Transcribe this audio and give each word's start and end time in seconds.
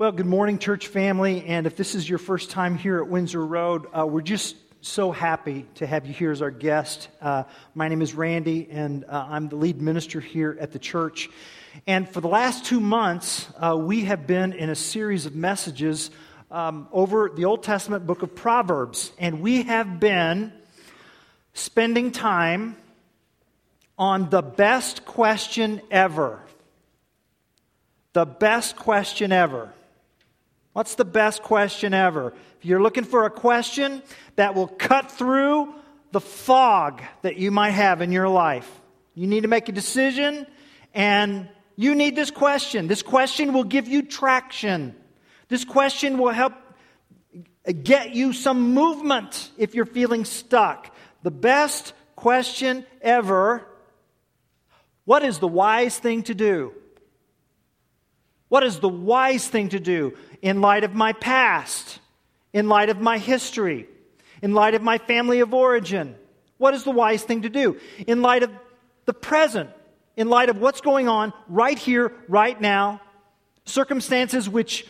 Well, 0.00 0.12
good 0.12 0.26
morning, 0.26 0.60
church 0.60 0.86
family. 0.86 1.44
And 1.44 1.66
if 1.66 1.74
this 1.74 1.96
is 1.96 2.08
your 2.08 2.20
first 2.20 2.52
time 2.52 2.78
here 2.78 2.98
at 2.98 3.08
Windsor 3.08 3.44
Road, 3.44 3.86
uh, 3.92 4.06
we're 4.06 4.20
just 4.20 4.54
so 4.80 5.10
happy 5.10 5.66
to 5.74 5.88
have 5.88 6.06
you 6.06 6.14
here 6.14 6.30
as 6.30 6.40
our 6.40 6.52
guest. 6.52 7.08
Uh, 7.20 7.42
my 7.74 7.88
name 7.88 8.00
is 8.00 8.14
Randy, 8.14 8.68
and 8.70 9.04
uh, 9.04 9.26
I'm 9.28 9.48
the 9.48 9.56
lead 9.56 9.82
minister 9.82 10.20
here 10.20 10.56
at 10.60 10.70
the 10.70 10.78
church. 10.78 11.28
And 11.84 12.08
for 12.08 12.20
the 12.20 12.28
last 12.28 12.64
two 12.64 12.78
months, 12.78 13.48
uh, 13.56 13.76
we 13.76 14.04
have 14.04 14.24
been 14.24 14.52
in 14.52 14.70
a 14.70 14.76
series 14.76 15.26
of 15.26 15.34
messages 15.34 16.12
um, 16.52 16.86
over 16.92 17.28
the 17.34 17.46
Old 17.46 17.64
Testament 17.64 18.06
book 18.06 18.22
of 18.22 18.36
Proverbs. 18.36 19.10
And 19.18 19.40
we 19.40 19.62
have 19.62 19.98
been 19.98 20.52
spending 21.54 22.12
time 22.12 22.76
on 23.98 24.30
the 24.30 24.42
best 24.42 25.04
question 25.04 25.80
ever. 25.90 26.40
The 28.12 28.26
best 28.26 28.76
question 28.76 29.32
ever. 29.32 29.72
What's 30.78 30.94
the 30.94 31.04
best 31.04 31.42
question 31.42 31.92
ever? 31.92 32.32
If 32.60 32.64
you're 32.64 32.80
looking 32.80 33.02
for 33.02 33.24
a 33.24 33.30
question 33.30 34.00
that 34.36 34.54
will 34.54 34.68
cut 34.68 35.10
through 35.10 35.74
the 36.12 36.20
fog 36.20 37.02
that 37.22 37.36
you 37.36 37.50
might 37.50 37.72
have 37.72 38.00
in 38.00 38.12
your 38.12 38.28
life, 38.28 38.70
you 39.16 39.26
need 39.26 39.40
to 39.40 39.48
make 39.48 39.68
a 39.68 39.72
decision 39.72 40.46
and 40.94 41.48
you 41.74 41.96
need 41.96 42.14
this 42.14 42.30
question. 42.30 42.86
This 42.86 43.02
question 43.02 43.52
will 43.54 43.64
give 43.64 43.88
you 43.88 44.02
traction. 44.02 44.94
This 45.48 45.64
question 45.64 46.16
will 46.16 46.30
help 46.30 46.52
get 47.82 48.14
you 48.14 48.32
some 48.32 48.72
movement 48.72 49.50
if 49.58 49.74
you're 49.74 49.84
feeling 49.84 50.24
stuck. 50.24 50.94
The 51.24 51.32
best 51.32 51.92
question 52.14 52.86
ever 53.02 53.66
what 55.06 55.24
is 55.24 55.40
the 55.40 55.48
wise 55.48 55.98
thing 55.98 56.22
to 56.22 56.34
do? 56.34 56.72
What 58.48 58.62
is 58.62 58.80
the 58.80 58.88
wise 58.88 59.46
thing 59.46 59.70
to 59.70 59.80
do 59.80 60.16
in 60.40 60.60
light 60.60 60.84
of 60.84 60.94
my 60.94 61.12
past, 61.12 62.00
in 62.52 62.68
light 62.68 62.88
of 62.88 63.00
my 63.00 63.18
history, 63.18 63.86
in 64.42 64.54
light 64.54 64.74
of 64.74 64.82
my 64.82 64.98
family 64.98 65.40
of 65.40 65.52
origin? 65.52 66.14
What 66.56 66.74
is 66.74 66.84
the 66.84 66.90
wise 66.90 67.22
thing 67.22 67.42
to 67.42 67.48
do 67.48 67.78
in 68.06 68.22
light 68.22 68.42
of 68.42 68.50
the 69.04 69.14
present, 69.14 69.70
in 70.16 70.28
light 70.28 70.48
of 70.48 70.60
what's 70.60 70.80
going 70.80 71.08
on 71.08 71.32
right 71.48 71.78
here, 71.78 72.12
right 72.28 72.58
now, 72.60 73.00
circumstances 73.64 74.48
which 74.48 74.86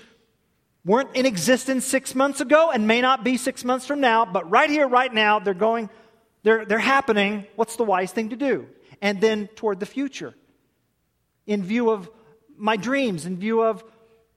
weren't 0.84 1.14
in 1.14 1.26
existence 1.26 1.84
six 1.84 2.14
months 2.14 2.40
ago 2.40 2.70
and 2.70 2.86
may 2.86 3.00
not 3.00 3.24
be 3.24 3.36
six 3.36 3.64
months 3.64 3.86
from 3.86 4.00
now, 4.00 4.24
but 4.24 4.48
right 4.50 4.70
here, 4.70 4.88
right 4.88 5.12
now, 5.12 5.38
they're 5.38 5.52
going, 5.52 5.90
they're, 6.44 6.64
they're 6.64 6.78
happening. 6.78 7.46
What's 7.56 7.76
the 7.76 7.84
wise 7.84 8.12
thing 8.12 8.30
to 8.30 8.36
do? 8.36 8.66
And 9.02 9.20
then 9.20 9.48
toward 9.48 9.80
the 9.80 9.86
future, 9.86 10.34
in 11.46 11.62
view 11.62 11.90
of 11.90 12.08
my 12.58 12.76
dreams, 12.76 13.26
in 13.26 13.38
view 13.38 13.62
of 13.62 13.84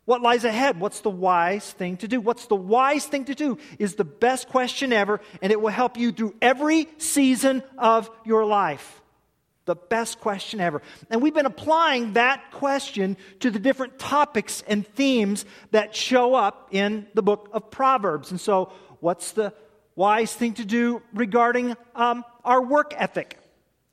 what 0.05 0.21
lies 0.21 0.43
ahead. 0.43 0.79
What's 0.79 1.01
the 1.01 1.09
wise 1.09 1.71
thing 1.71 1.97
to 1.97 2.07
do? 2.07 2.19
What's 2.19 2.47
the 2.47 2.55
wise 2.55 3.05
thing 3.05 3.25
to 3.25 3.35
do 3.35 3.57
is 3.79 3.95
the 3.95 4.03
best 4.03 4.49
question 4.49 4.91
ever, 4.93 5.21
and 5.41 5.51
it 5.51 5.61
will 5.61 5.69
help 5.69 5.97
you 5.97 6.11
through 6.11 6.35
every 6.41 6.87
season 6.97 7.63
of 7.77 8.09
your 8.25 8.45
life. 8.45 9.01
The 9.65 9.75
best 9.75 10.19
question 10.19 10.59
ever. 10.59 10.81
And 11.09 11.21
we've 11.21 11.33
been 11.33 11.45
applying 11.45 12.13
that 12.13 12.51
question 12.51 13.15
to 13.41 13.51
the 13.51 13.59
different 13.59 13.99
topics 13.99 14.63
and 14.67 14.85
themes 14.85 15.45
that 15.69 15.95
show 15.95 16.33
up 16.33 16.69
in 16.71 17.05
the 17.13 17.21
book 17.21 17.49
of 17.53 17.69
Proverbs. 17.69 18.31
And 18.31 18.41
so, 18.41 18.73
what's 19.01 19.33
the 19.33 19.53
wise 19.95 20.33
thing 20.33 20.55
to 20.55 20.65
do 20.65 21.01
regarding 21.13 21.77
um, 21.95 22.25
our 22.43 22.61
work 22.61 22.93
ethic? 22.97 23.37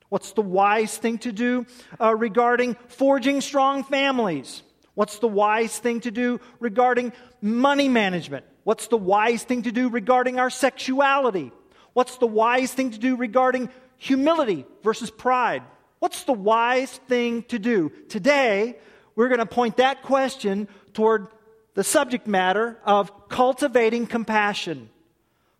What's 0.09 0.33
the 0.33 0.41
wise 0.41 0.97
thing 0.97 1.19
to 1.19 1.31
do 1.31 1.65
uh, 1.99 2.15
regarding 2.15 2.75
forging 2.87 3.41
strong 3.41 3.83
families? 3.83 4.63
What's 4.95 5.19
the 5.19 5.27
wise 5.27 5.77
thing 5.77 6.01
to 6.01 6.11
do 6.11 6.41
regarding 6.59 7.13
money 7.41 7.87
management? 7.87 8.45
What's 8.63 8.87
the 8.87 8.97
wise 8.97 9.43
thing 9.43 9.63
to 9.63 9.71
do 9.71 9.89
regarding 9.89 10.39
our 10.39 10.49
sexuality? 10.49 11.51
What's 11.93 12.17
the 12.17 12.27
wise 12.27 12.73
thing 12.73 12.91
to 12.91 12.99
do 12.99 13.15
regarding 13.15 13.69
humility 13.97 14.65
versus 14.83 15.11
pride? 15.11 15.63
What's 15.99 16.23
the 16.23 16.33
wise 16.33 16.91
thing 17.07 17.43
to 17.43 17.59
do? 17.59 17.91
Today, 18.09 18.77
we're 19.15 19.27
going 19.27 19.39
to 19.39 19.45
point 19.45 19.77
that 19.77 20.01
question 20.01 20.67
toward 20.93 21.27
the 21.75 21.83
subject 21.83 22.25
matter 22.25 22.77
of 22.83 23.29
cultivating 23.29 24.07
compassion. 24.07 24.89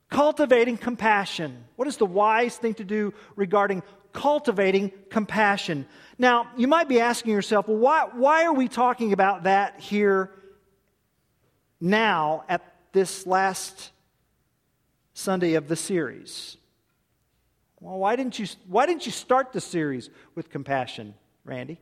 Cultivating 0.10 0.78
compassion. 0.78 1.66
What 1.76 1.88
is 1.88 1.98
the 1.98 2.06
wise 2.06 2.58
thing 2.58 2.74
to 2.76 2.84
do 2.84 3.14
regarding 3.36 3.84
cultivating 4.14 4.92
compassion. 5.10 5.86
Now, 6.18 6.50
you 6.58 6.68
might 6.68 6.88
be 6.88 7.00
asking 7.00 7.34
yourself, 7.34 7.68
well, 7.68 7.78
why, 7.78 8.08
why 8.14 8.46
are 8.46 8.54
we 8.54 8.68
talking 8.68 9.14
about 9.14 9.44
that 9.44 9.80
here 9.80 10.32
now 11.80 12.44
at 12.50 12.62
this 12.92 13.26
last 13.26 13.92
Sunday 15.14 15.54
of 15.54 15.68
the 15.68 15.76
series? 15.76 16.58
Well, 17.80 18.00
why 18.00 18.16
didn't 18.16 18.38
you, 18.40 18.48
why 18.68 18.86
didn't 18.86 19.06
you 19.06 19.12
start 19.12 19.54
the 19.54 19.62
series 19.62 20.10
with 20.36 20.50
compassion, 20.50 21.14
Randy? 21.46 21.80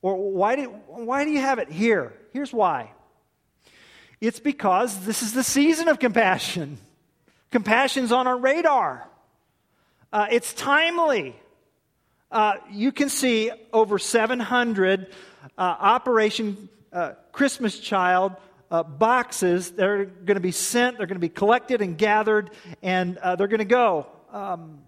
Or 0.00 0.16
why, 0.16 0.56
did, 0.56 0.66
why 0.86 1.24
do 1.24 1.30
you 1.30 1.40
have 1.40 1.58
it 1.58 1.70
here? 1.70 2.12
Here's 2.32 2.52
why 2.52 2.92
it's 4.20 4.40
because 4.40 5.04
this 5.04 5.22
is 5.22 5.32
the 5.32 5.44
season 5.44 5.88
of 5.88 5.98
compassion. 5.98 6.78
Compassion's 7.50 8.10
on 8.10 8.26
our 8.26 8.36
radar. 8.36 9.08
Uh, 10.12 10.26
it's 10.30 10.52
timely. 10.54 11.36
Uh, 12.30 12.54
you 12.70 12.92
can 12.92 13.08
see 13.08 13.50
over 13.72 13.98
700 13.98 15.06
uh, 15.56 15.60
Operation 15.60 16.68
uh, 16.92 17.12
Christmas 17.32 17.78
Child 17.78 18.36
uh, 18.70 18.82
boxes. 18.82 19.70
They're 19.70 20.04
going 20.04 20.36
to 20.36 20.40
be 20.40 20.52
sent, 20.52 20.98
they're 20.98 21.06
going 21.06 21.16
to 21.16 21.20
be 21.20 21.30
collected 21.30 21.80
and 21.80 21.96
gathered, 21.96 22.50
and 22.82 23.16
uh, 23.18 23.36
they're 23.36 23.48
going 23.48 23.58
to 23.60 23.64
go 23.64 24.06
um, 24.30 24.80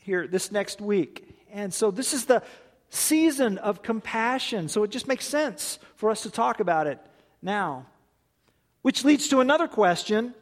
here 0.00 0.26
this 0.26 0.50
next 0.50 0.80
week. 0.80 1.28
And 1.52 1.72
so 1.72 1.90
this 1.90 2.14
is 2.14 2.24
the 2.24 2.42
season 2.88 3.58
of 3.58 3.82
compassion. 3.82 4.68
So 4.68 4.82
it 4.82 4.90
just 4.90 5.06
makes 5.06 5.26
sense 5.26 5.78
for 5.96 6.10
us 6.10 6.22
to 6.22 6.30
talk 6.30 6.60
about 6.60 6.86
it 6.86 6.98
now. 7.42 7.84
Which 8.80 9.04
leads 9.04 9.28
to 9.28 9.40
another 9.40 9.68
question 9.68 10.34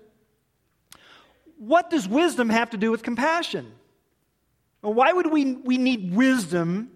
What 1.59 1.91
does 1.91 2.07
wisdom 2.07 2.49
have 2.51 2.71
to 2.71 2.77
do 2.77 2.93
with 2.93 3.03
compassion? 3.03 3.73
Well, 4.85 4.93
why 4.93 5.15
would 5.15 5.33
we, 5.33 5.55
we 5.55 5.79
need 5.79 6.15
wisdom 6.15 6.91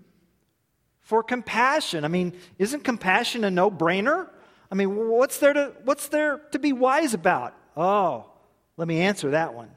for 1.01 1.23
compassion? 1.23 2.05
I 2.05 2.09
mean, 2.09 2.35
isn't 2.59 2.85
compassion 2.85 3.45
a 3.45 3.51
no 3.51 3.71
brainer? 3.71 4.29
I 4.71 4.75
mean, 4.75 4.95
what's 5.09 5.39
there, 5.39 5.55
to, 5.55 5.73
what's 5.85 6.09
there 6.09 6.37
to 6.53 6.59
be 6.59 6.75
wise 6.75 7.15
about? 7.15 7.55
Oh, 7.75 8.27
let 8.77 8.87
me 8.87 9.01
answer 9.01 9.31
that 9.31 9.55
one. 9.55 9.71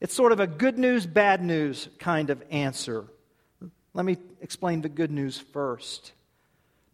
It's 0.00 0.12
sort 0.12 0.32
of 0.32 0.40
a 0.40 0.48
good 0.48 0.78
news, 0.78 1.06
bad 1.06 1.44
news 1.44 1.88
kind 2.00 2.28
of 2.28 2.42
answer. 2.50 3.04
Let 3.94 4.04
me 4.04 4.16
explain 4.40 4.80
the 4.80 4.88
good 4.88 5.12
news 5.12 5.38
first. 5.38 6.10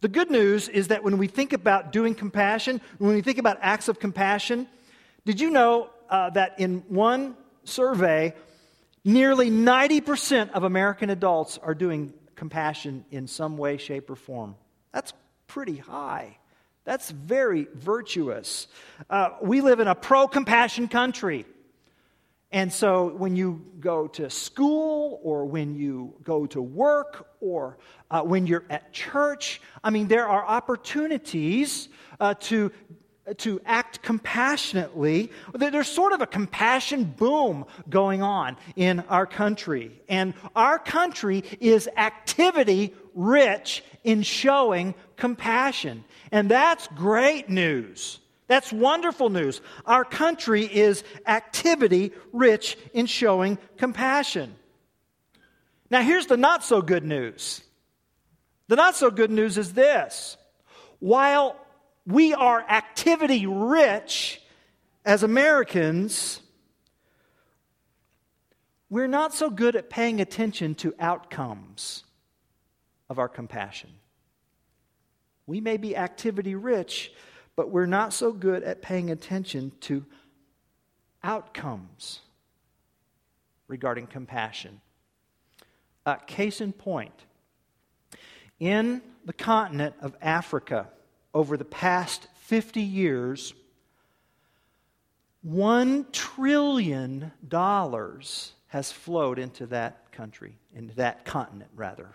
The 0.01 0.09
good 0.09 0.29
news 0.29 0.69
is 0.69 0.89
that 0.89 1.03
when 1.03 1.17
we 1.17 1.25
think 1.25 1.53
about 1.53 1.91
doing 1.91 2.13
compassion, 2.13 2.81
when 2.99 3.15
we 3.15 3.21
think 3.21 3.39
about 3.39 3.57
acts 3.61 3.87
of 3.87 3.99
compassion, 3.99 4.67
did 5.25 5.41
you 5.41 5.49
know 5.49 5.89
uh, 6.07 6.29
that 6.29 6.59
in 6.59 6.83
one 6.87 7.35
survey, 7.63 8.35
Nearly 9.05 9.49
90% 9.49 10.51
of 10.51 10.63
American 10.63 11.09
adults 11.09 11.57
are 11.57 11.73
doing 11.73 12.13
compassion 12.35 13.05
in 13.11 13.27
some 13.27 13.57
way, 13.57 13.77
shape, 13.77 14.09
or 14.09 14.15
form. 14.15 14.55
That's 14.93 15.13
pretty 15.47 15.77
high. 15.77 16.37
That's 16.85 17.11
very 17.11 17.67
virtuous. 17.73 18.67
Uh, 19.09 19.29
we 19.41 19.61
live 19.61 19.79
in 19.79 19.87
a 19.87 19.95
pro 19.95 20.27
compassion 20.27 20.87
country. 20.87 21.45
And 22.51 22.73
so 22.73 23.09
when 23.09 23.35
you 23.35 23.63
go 23.79 24.07
to 24.07 24.29
school 24.29 25.19
or 25.21 25.45
when 25.45 25.75
you 25.75 26.15
go 26.23 26.47
to 26.47 26.61
work 26.61 27.27
or 27.39 27.77
uh, 28.09 28.23
when 28.23 28.47
you're 28.47 28.65
at 28.71 28.91
church, 28.91 29.61
I 29.83 29.91
mean, 29.91 30.07
there 30.07 30.27
are 30.27 30.43
opportunities 30.43 31.89
uh, 32.19 32.33
to 32.39 32.71
to 33.37 33.61
act 33.65 34.01
compassionately. 34.01 35.31
There's 35.53 35.87
sort 35.87 36.13
of 36.13 36.21
a 36.21 36.27
compassion 36.27 37.03
boom 37.03 37.65
going 37.89 38.21
on 38.21 38.57
in 38.75 39.01
our 39.01 39.25
country. 39.25 40.01
And 40.09 40.33
our 40.55 40.79
country 40.79 41.43
is 41.59 41.89
activity 41.97 42.93
rich 43.13 43.83
in 44.03 44.23
showing 44.23 44.95
compassion. 45.15 46.03
And 46.31 46.49
that's 46.49 46.87
great 46.87 47.49
news. 47.49 48.19
That's 48.47 48.73
wonderful 48.73 49.29
news. 49.29 49.61
Our 49.85 50.03
country 50.03 50.63
is 50.63 51.03
activity 51.27 52.11
rich 52.33 52.77
in 52.93 53.05
showing 53.05 53.59
compassion. 53.77 54.55
Now, 55.91 56.01
here's 56.01 56.27
the 56.27 56.37
not 56.37 56.63
so 56.63 56.81
good 56.81 57.03
news. 57.03 57.61
The 58.67 58.75
not 58.75 58.95
so 58.95 59.09
good 59.09 59.31
news 59.31 59.57
is 59.57 59.73
this 59.73 60.37
while 60.99 61.55
we 62.09 62.33
are 62.33 62.61
activity 62.61 63.45
rich 63.45 64.41
as 65.05 65.21
Americans, 65.21 66.41
we're 68.89 69.07
not 69.07 69.31
so 69.31 69.49
good 69.51 69.75
at 69.75 69.91
paying 69.91 70.19
attention 70.19 70.73
to 70.75 70.95
outcomes 70.99 72.03
of 73.11 73.19
our 73.19 73.29
compassion. 73.29 73.91
We 75.45 75.61
may 75.61 75.77
be 75.77 75.95
activity 75.95 76.55
rich, 76.55 77.13
but 77.55 77.69
we're 77.69 77.85
not 77.85 78.11
so 78.11 78.31
good 78.31 78.63
at 78.63 78.81
paying 78.81 79.11
attention 79.11 79.71
to 79.81 80.03
outcomes 81.23 82.21
regarding 83.67 84.07
compassion. 84.07 84.81
Uh, 86.07 86.15
case 86.15 86.59
in 86.59 86.73
point, 86.73 87.25
in 88.59 89.03
the 89.25 89.33
continent 89.33 89.93
of 90.01 90.15
Africa, 90.23 90.87
over 91.39 91.55
the 91.55 91.63
past 91.63 92.27
50 92.47 92.81
years, 92.81 93.53
$1 95.47 96.11
trillion 96.11 97.31
has 98.67 98.91
flowed 98.91 99.39
into 99.39 99.65
that 99.67 100.11
country, 100.11 100.57
into 100.75 100.93
that 100.95 101.23
continent, 101.23 101.71
rather. 101.77 102.09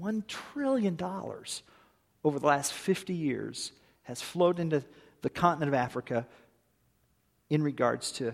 $1 0.00 0.24
trillion 0.28 0.96
over 1.02 2.38
the 2.38 2.46
last 2.46 2.72
50 2.74 3.12
years 3.12 3.72
has 4.04 4.22
flowed 4.22 4.60
into 4.60 4.84
the 5.22 5.30
continent 5.30 5.70
of 5.70 5.74
Africa 5.74 6.28
in 7.50 7.60
regards 7.60 8.12
to, 8.12 8.32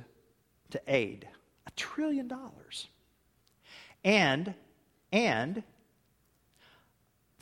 to 0.68 0.82
aid. 0.86 1.26
A 1.66 1.70
trillion 1.70 2.28
dollars. 2.28 2.88
And, 4.04 4.52
and, 5.12 5.62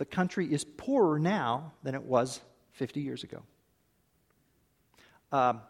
the 0.00 0.06
country 0.06 0.50
is 0.50 0.64
poorer 0.64 1.18
now 1.18 1.72
than 1.82 1.94
it 1.94 2.02
was 2.04 2.40
50 2.72 3.02
years 3.02 3.22
ago. 3.22 3.42
Um, 5.30 5.60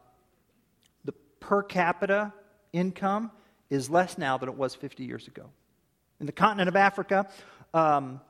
the 1.05 1.11
per 1.41 1.65
capita 1.65 2.33
income 2.73 3.33
is 3.71 3.91
less 3.91 4.17
now 4.19 4.39
than 4.39 4.49
it 4.49 4.55
was 4.55 4.77
50 4.77 5.03
years 5.03 5.27
ago. 5.27 5.47
In 6.21 6.27
the 6.27 6.33
continent 6.33 6.69
of 6.69 6.77
Africa, 6.77 7.29
um, 7.75 8.21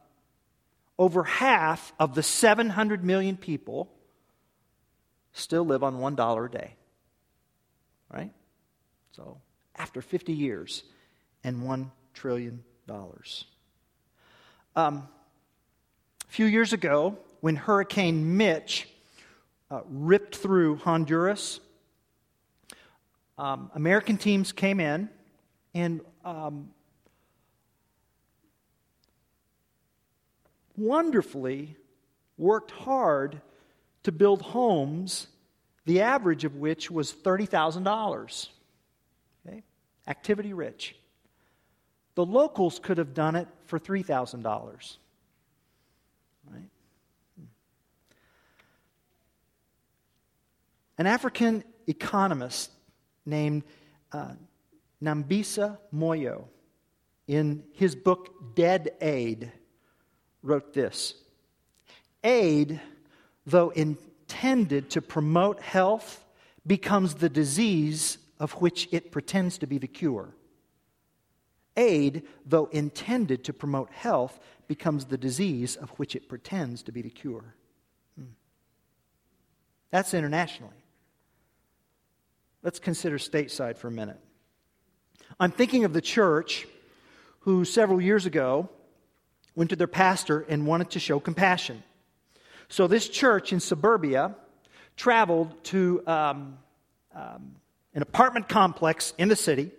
over 0.99 1.23
half 1.23 1.93
of 2.01 2.15
the 2.15 2.23
700 2.23 3.05
million 3.05 3.37
people 3.37 3.93
still 5.35 5.67
live 5.67 5.83
on 5.83 5.97
$1 5.97 6.47
a 6.47 6.51
day. 6.51 6.77
Right? 8.11 8.33
So, 9.13 9.37
after 9.77 10.01
50 10.01 10.33
years 10.33 10.83
and 11.45 11.63
$1 11.63 11.91
trillion. 12.15 12.65
Um, 14.75 15.07
a 16.31 16.33
few 16.33 16.47
years 16.47 16.73
ago, 16.73 17.19
when 17.41 17.57
Hurricane 17.57 18.37
Mitch 18.37 18.89
uh, 19.69 19.81
ripped 19.89 20.37
through 20.37 20.77
Honduras, 20.77 21.59
um, 23.37 23.69
American 23.75 24.17
teams 24.17 24.53
came 24.53 24.79
in 24.79 25.09
and 25.75 26.01
um, 26.25 26.71
wonderfully 30.77 31.75
worked 32.39 32.71
hard 32.71 33.41
to 34.05 34.13
build 34.13 34.41
homes, 34.41 35.27
the 35.85 36.01
average 36.01 36.45
of 36.45 36.55
which 36.55 36.93
was 36.93 37.13
$30,000. 37.13 38.49
Okay? 39.49 39.65
Activity 40.07 40.53
rich. 40.53 40.95
The 42.15 42.25
locals 42.25 42.79
could 42.79 42.99
have 42.99 43.15
done 43.15 43.35
it 43.35 43.49
for 43.67 43.81
$3,000. 43.81 44.97
An 51.01 51.07
African 51.07 51.65
economist 51.87 52.71
named 53.25 53.63
uh, 54.13 54.33
Dambisa 55.03 55.79
Moyo, 55.95 56.45
in 57.27 57.65
his 57.73 57.95
book 57.95 58.55
Dead 58.55 58.91
Aid, 59.01 59.51
wrote 60.43 60.75
this 60.75 61.15
Aid, 62.23 62.83
though 63.47 63.71
intended 63.71 64.91
to 64.91 65.01
promote 65.01 65.63
health, 65.63 66.23
becomes 66.67 67.15
the 67.15 67.31
disease 67.31 68.19
of 68.39 68.53
which 68.61 68.87
it 68.93 69.11
pretends 69.11 69.57
to 69.57 69.67
be 69.67 69.79
the 69.79 69.89
cure. 69.89 70.35
Aid, 71.79 72.25
though 72.45 72.67
intended 72.67 73.43
to 73.45 73.55
promote 73.55 73.91
health, 73.91 74.39
becomes 74.69 75.07
the 75.07 75.17
disease 75.17 75.77
of 75.77 75.89
which 75.93 76.15
it 76.15 76.29
pretends 76.29 76.83
to 76.83 76.93
be 76.93 77.01
the 77.01 77.09
cure. 77.09 77.55
Hmm. 78.19 78.33
That's 79.91 80.13
internationally. 80.13 80.75
Let's 82.63 82.79
consider 82.79 83.17
stateside 83.17 83.79
for 83.79 83.89
a 83.89 83.91
minute. 83.91 84.19
I'm 85.39 85.51
thinking 85.51 85.85
of 85.85 85.95
the 85.95 86.03
church 86.03 86.67
who 87.41 87.65
several 87.65 88.03
years 88.03 88.27
ago 88.27 88.69
went 89.55 89.71
to 89.71 89.77
their 89.77 89.87
pastor 89.87 90.45
and 90.47 90.67
wanted 90.67 90.91
to 90.91 91.01
show 91.01 91.21
compassion. 91.21 91.83
So 92.69 92.87
this 92.87 93.09
church 93.09 93.55
in 93.55 93.61
suburbia 93.61 94.35
traveled 94.97 95.65
to 95.65 96.03
um, 96.07 96.59
um, 97.15 97.57
an 97.95 98.03
apartment 98.03 98.49
complex 98.49 99.15
in 99.17 99.29
the 99.29 99.37
city 99.37 99.71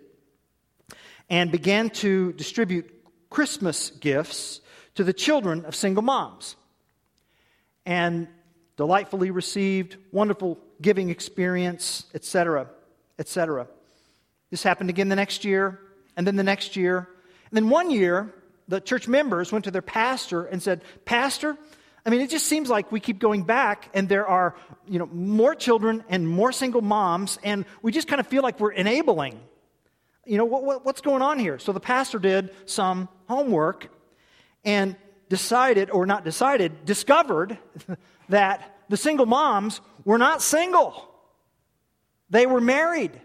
and 1.30 1.52
began 1.52 1.88
to 1.90 2.32
distribute 2.32 2.92
Christmas 3.30 3.90
gifts 3.90 4.60
to 4.96 5.04
the 5.04 5.12
children 5.12 5.64
of 5.66 5.76
single 5.76 6.02
moms. 6.02 6.56
And 7.86 8.26
delightfully 8.76 9.30
received, 9.30 9.96
wonderful 10.10 10.58
giving 10.82 11.08
experience, 11.08 12.04
etc., 12.14 12.68
etc. 13.18 13.68
This 14.50 14.62
happened 14.62 14.90
again 14.90 15.08
the 15.08 15.16
next 15.16 15.44
year, 15.44 15.80
and 16.16 16.26
then 16.26 16.36
the 16.36 16.42
next 16.42 16.76
year. 16.76 17.08
And 17.50 17.56
then 17.56 17.70
one 17.70 17.90
year, 17.90 18.34
the 18.68 18.80
church 18.80 19.08
members 19.08 19.52
went 19.52 19.64
to 19.64 19.70
their 19.70 19.82
pastor 19.82 20.44
and 20.44 20.62
said, 20.62 20.82
Pastor, 21.04 21.56
I 22.04 22.10
mean, 22.10 22.20
it 22.20 22.30
just 22.30 22.46
seems 22.46 22.68
like 22.68 22.90
we 22.90 23.00
keep 23.00 23.18
going 23.18 23.44
back, 23.44 23.88
and 23.94 24.08
there 24.08 24.26
are, 24.26 24.56
you 24.88 24.98
know, 24.98 25.06
more 25.06 25.54
children 25.54 26.02
and 26.08 26.28
more 26.28 26.50
single 26.50 26.82
moms, 26.82 27.38
and 27.44 27.64
we 27.80 27.92
just 27.92 28.08
kind 28.08 28.20
of 28.20 28.26
feel 28.26 28.42
like 28.42 28.58
we're 28.58 28.72
enabling. 28.72 29.40
You 30.26 30.38
know, 30.38 30.44
what, 30.44 30.64
what, 30.64 30.84
what's 30.84 31.00
going 31.00 31.22
on 31.22 31.38
here? 31.38 31.58
So 31.58 31.72
the 31.72 31.80
pastor 31.80 32.18
did 32.18 32.50
some 32.66 33.08
homework 33.28 33.88
and 34.64 34.96
decided, 35.28 35.90
or 35.90 36.06
not 36.06 36.24
decided, 36.24 36.84
discovered 36.84 37.56
that 38.28 38.71
the 38.92 38.98
single 38.98 39.24
moms 39.24 39.80
were 40.04 40.18
not 40.18 40.42
single. 40.42 41.08
They 42.28 42.44
were 42.44 42.60
married. 42.60 43.18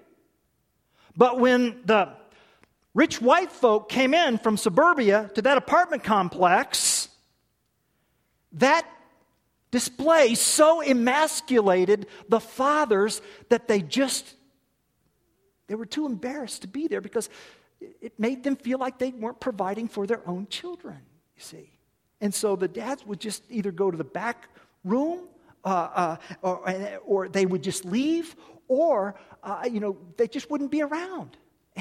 But 1.18 1.42
when 1.42 1.82
the 1.84 2.14
rich 2.94 3.22
white 3.22 3.52
folk 3.52 3.90
came 3.90 4.14
in 4.14 4.38
from 4.38 4.56
suburbia 4.56 5.30
to 5.36 5.42
that 5.42 5.58
apartment 5.58 6.06
complex, 6.06 7.10
that 8.54 8.88
display 9.70 10.36
so 10.36 10.82
emasculated 10.82 12.08
the 12.30 12.40
fathers 12.40 13.22
that 13.50 13.68
they 13.68 13.82
just 13.82 14.36
they 15.68 15.76
were 15.76 15.86
too 15.86 16.06
embarrassed 16.06 16.62
to 16.62 16.70
be 16.70 16.88
there 16.88 17.02
because 17.02 17.30
it 17.82 18.18
made 18.18 18.42
them 18.42 18.56
feel 18.56 18.80
like 18.80 19.00
they 19.00 19.10
weren't 19.10 19.42
providing 19.42 19.90
for 19.90 20.08
their 20.08 20.26
own 20.26 20.48
children, 20.48 21.00
you 21.36 21.44
see. 21.44 21.74
And 22.22 22.34
so 22.34 22.56
the 22.56 22.70
dads 22.70 23.06
would 23.06 23.20
just 23.20 23.44
either 23.50 23.74
go 23.74 23.92
to 23.92 23.98
the 23.98 24.06
back 24.06 24.48
room 24.86 25.28
uh, 25.68 25.90
uh, 25.96 26.18
or, 26.42 27.00
or, 27.06 27.30
they 27.30 27.46
would 27.46 27.62
just 27.62 27.84
leave 27.84 28.36
or, 28.68 29.16
uh, 29.44 29.64
you 29.70 29.80
know, 29.80 29.98
they 30.18 30.28
just 30.28 30.50
wouldn't 30.50 30.72
be 30.72 30.82
around. 30.82 31.36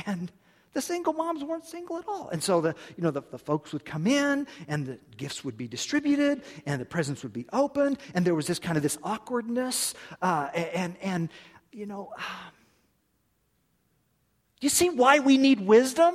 And 0.07 0.31
the 0.73 0.83
single 0.83 1.13
moms 1.13 1.45
weren't 1.45 1.65
single 1.65 1.99
at 1.99 2.07
all. 2.09 2.29
And 2.29 2.43
so 2.43 2.61
the, 2.61 2.75
you 2.97 3.03
know, 3.03 3.11
the, 3.11 3.23
the 3.31 3.39
folks 3.39 3.73
would 3.73 3.85
come 3.85 4.07
in 4.07 4.47
and 4.69 4.87
the 4.87 4.99
gifts 5.17 5.45
would 5.45 5.57
be 5.57 5.69
distributed 5.69 6.43
and 6.67 6.81
the 6.81 6.85
presents 6.85 7.23
would 7.23 7.33
be 7.33 7.47
opened 7.53 7.99
and 8.15 8.25
there 8.25 8.35
was 8.35 8.47
this 8.47 8.59
kind 8.59 8.77
of 8.77 8.83
this 8.83 8.99
awkwardness 9.03 9.95
uh, 10.21 10.49
and, 10.55 10.97
and, 11.01 11.29
you 11.73 11.87
know, 11.87 12.13
um, 12.17 12.53
you 14.61 14.69
see 14.69 14.91
why 14.91 15.21
we 15.21 15.39
need 15.39 15.61
wisdom? 15.61 16.15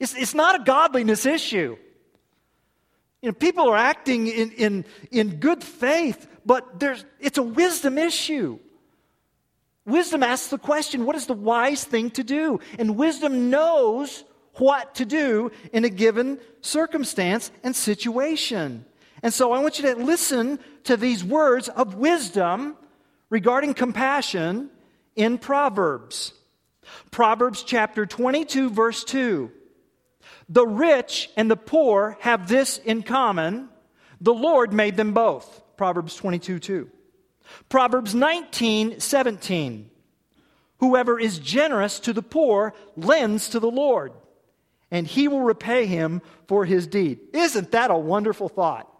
It's, 0.00 0.14
it's 0.14 0.34
not 0.34 0.60
a 0.60 0.64
godliness 0.64 1.26
issue. 1.26 1.76
You 3.24 3.30
know, 3.30 3.36
people 3.36 3.70
are 3.70 3.76
acting 3.78 4.26
in, 4.26 4.50
in, 4.50 4.84
in 5.10 5.36
good 5.36 5.64
faith, 5.64 6.28
but 6.44 6.78
there's, 6.78 7.06
it's 7.18 7.38
a 7.38 7.42
wisdom 7.42 7.96
issue. 7.96 8.58
Wisdom 9.86 10.22
asks 10.22 10.48
the 10.48 10.58
question 10.58 11.06
what 11.06 11.16
is 11.16 11.24
the 11.24 11.32
wise 11.32 11.84
thing 11.84 12.10
to 12.10 12.22
do? 12.22 12.60
And 12.78 12.98
wisdom 12.98 13.48
knows 13.48 14.24
what 14.56 14.96
to 14.96 15.06
do 15.06 15.52
in 15.72 15.86
a 15.86 15.88
given 15.88 16.38
circumstance 16.60 17.50
and 17.62 17.74
situation. 17.74 18.84
And 19.22 19.32
so 19.32 19.52
I 19.52 19.60
want 19.60 19.78
you 19.78 19.94
to 19.94 20.04
listen 20.04 20.58
to 20.82 20.98
these 20.98 21.24
words 21.24 21.70
of 21.70 21.94
wisdom 21.94 22.76
regarding 23.30 23.72
compassion 23.72 24.68
in 25.16 25.38
Proverbs. 25.38 26.34
Proverbs 27.10 27.62
chapter 27.62 28.04
22, 28.04 28.68
verse 28.68 29.02
2. 29.02 29.50
The 30.48 30.66
rich 30.66 31.30
and 31.36 31.50
the 31.50 31.56
poor 31.56 32.16
have 32.20 32.48
this 32.48 32.78
in 32.78 33.02
common 33.02 33.68
the 34.20 34.34
Lord 34.34 34.72
made 34.72 34.96
them 34.96 35.12
both. 35.12 35.62
Proverbs 35.76 36.16
22, 36.16 36.58
2. 36.58 36.90
Proverbs 37.68 38.14
19, 38.14 39.00
17. 39.00 39.90
Whoever 40.78 41.18
is 41.18 41.38
generous 41.38 42.00
to 42.00 42.12
the 42.12 42.22
poor 42.22 42.74
lends 42.96 43.50
to 43.50 43.60
the 43.60 43.70
Lord, 43.70 44.12
and 44.90 45.06
he 45.06 45.28
will 45.28 45.42
repay 45.42 45.86
him 45.86 46.22
for 46.46 46.64
his 46.64 46.86
deed. 46.86 47.20
Isn't 47.32 47.72
that 47.72 47.90
a 47.90 47.96
wonderful 47.98 48.48
thought? 48.48 48.90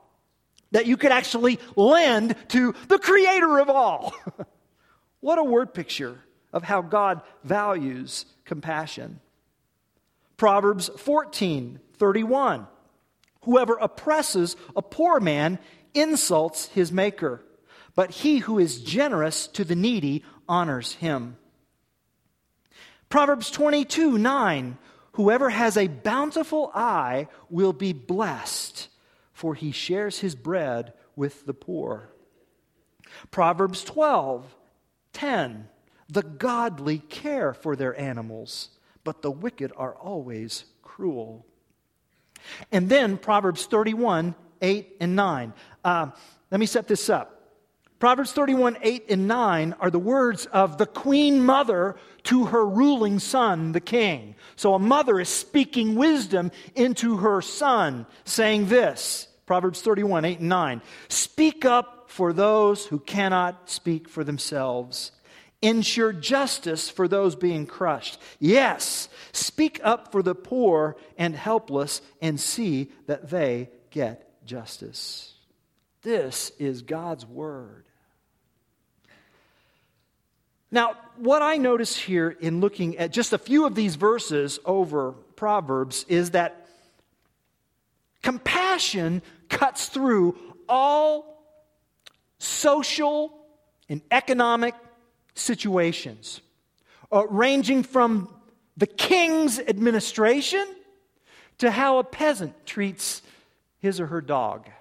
that 0.75 0.87
you 0.87 0.97
could 0.97 1.13
actually 1.13 1.61
lend 1.77 2.35
to 2.49 2.75
the 2.89 2.99
creator 2.99 3.61
of 3.61 3.71
all. 3.71 4.13
what 5.21 5.39
a 5.39 5.45
word 5.45 5.73
picture 5.73 6.19
of 6.53 6.65
how 6.65 6.83
God 6.83 7.23
values 7.45 8.27
compassion. 8.45 9.21
Proverbs 10.45 10.91
14 10.99 11.81
31. 11.97 12.67
Whoever 13.45 13.77
oppresses 13.77 14.57
a 14.77 14.83
poor 14.83 15.19
man 15.19 15.59
insults 15.95 16.67
his 16.67 16.93
maker, 16.93 17.43
but 17.95 18.11
he 18.11 18.41
who 18.41 18.59
is 18.59 18.83
generous 18.83 19.47
to 19.47 19.65
the 19.65 19.75
needy 19.75 20.23
honors 20.47 20.93
him. 20.97 21.39
Proverbs 23.09 23.51
22 23.53 24.19
9. 24.19 24.77
Whoever 25.13 25.49
has 25.49 25.79
a 25.79 25.89
bountiful 25.89 26.71
eye 26.75 27.29
will 27.49 27.73
be 27.73 27.95
blessed, 27.95 28.89
for 29.33 29.55
he 29.55 29.73
shares 29.73 30.19
his 30.19 30.35
bread 30.35 30.93
with 31.17 31.47
the 31.47 31.55
poor. 31.55 32.11
Proverbs 33.31 33.83
12 33.83 34.55
10. 35.15 35.69
The 36.11 36.23
godly 36.23 36.99
care 36.99 37.55
for 37.55 37.77
their 37.77 37.99
animals, 37.99 38.69
but 39.05 39.23
the 39.23 39.31
wicked 39.31 39.73
are 39.77 39.95
always 39.95 40.65
cruel. 40.83 41.47
And 42.73 42.89
then 42.89 43.17
Proverbs 43.17 43.67
31, 43.67 44.35
8 44.61 44.97
and 45.01 45.17
9. 45.17 45.53
Uh, 45.85 46.11
let 46.51 46.61
me 46.61 46.67
set 46.67 46.89
this 46.89 47.09
up. 47.09 47.35
Proverbs 47.99 48.33
31, 48.33 48.77
8 48.83 49.05
and 49.09 49.29
9 49.29 49.75
are 49.81 49.91
the 49.91 49.99
words 49.99 50.47
of 50.47 50.77
the 50.79 50.87
queen 50.87 51.45
mother 51.45 51.97
to 52.25 52.47
her 52.47 52.67
ruling 52.67 53.19
son, 53.19 53.73
the 53.73 53.81
king. 53.81 54.35
So 54.57 54.75
a 54.75 54.79
mother 54.79 55.21
is 55.21 55.29
speaking 55.29 55.95
wisdom 55.95 56.51
into 56.75 57.19
her 57.19 57.41
son, 57.41 58.07
saying 58.25 58.67
this 58.67 59.29
Proverbs 59.47 59.81
31, 59.81 60.25
8 60.25 60.41
and 60.41 60.49
9. 60.49 60.83
Speak 61.09 61.65
up 61.65 62.11
for 62.11 62.33
those 62.33 62.87
who 62.87 62.99
cannot 62.99 63.71
speak 63.71 64.09
for 64.09 64.23
themselves. 64.23 65.13
Ensure 65.63 66.13
justice 66.13 66.91
for 66.91 67.09
those 67.09 67.37
being 67.37 67.67
crushed. 67.67 68.21
Yes, 68.39 69.09
speak 69.33 69.81
up 69.83 70.13
for 70.13 70.23
the 70.23 70.35
poor 70.35 70.97
and 71.17 71.35
helpless 71.35 72.03
and 72.21 72.39
see 72.39 72.93
that 73.07 73.31
they 73.31 73.71
get 73.91 74.45
justice. 74.45 75.33
This 76.03 76.53
is 76.59 76.83
God's 76.83 77.25
word. 77.25 77.87
Now, 80.71 80.97
what 81.17 81.41
I 81.41 81.57
notice 81.57 81.97
here 81.97 82.31
in 82.41 82.61
looking 82.61 82.99
at 82.99 83.13
just 83.13 83.33
a 83.33 83.39
few 83.39 83.65
of 83.65 83.77
these 83.77 83.95
verses 83.95 84.59
over 84.65 85.13
Proverbs 85.37 86.05
is 86.09 86.33
that 86.33 86.67
compassion 88.23 89.23
cuts 89.49 89.87
through 89.87 90.37
all 90.69 91.45
social 92.39 93.39
and 93.89 94.03
economic 94.11 94.75
situations, 95.35 96.41
uh, 97.13 97.27
ranging 97.29 97.83
from 97.83 98.29
the 98.77 98.87
king's 98.87 99.59
administration 99.59 100.67
to 101.59 101.71
how 101.71 101.99
a 101.99 102.05
peasant 102.05 102.67
treats 102.67 103.23
his 103.79 104.01
or 104.01 104.07
her 104.07 104.21
dog. 104.21 104.67
I 104.67 104.73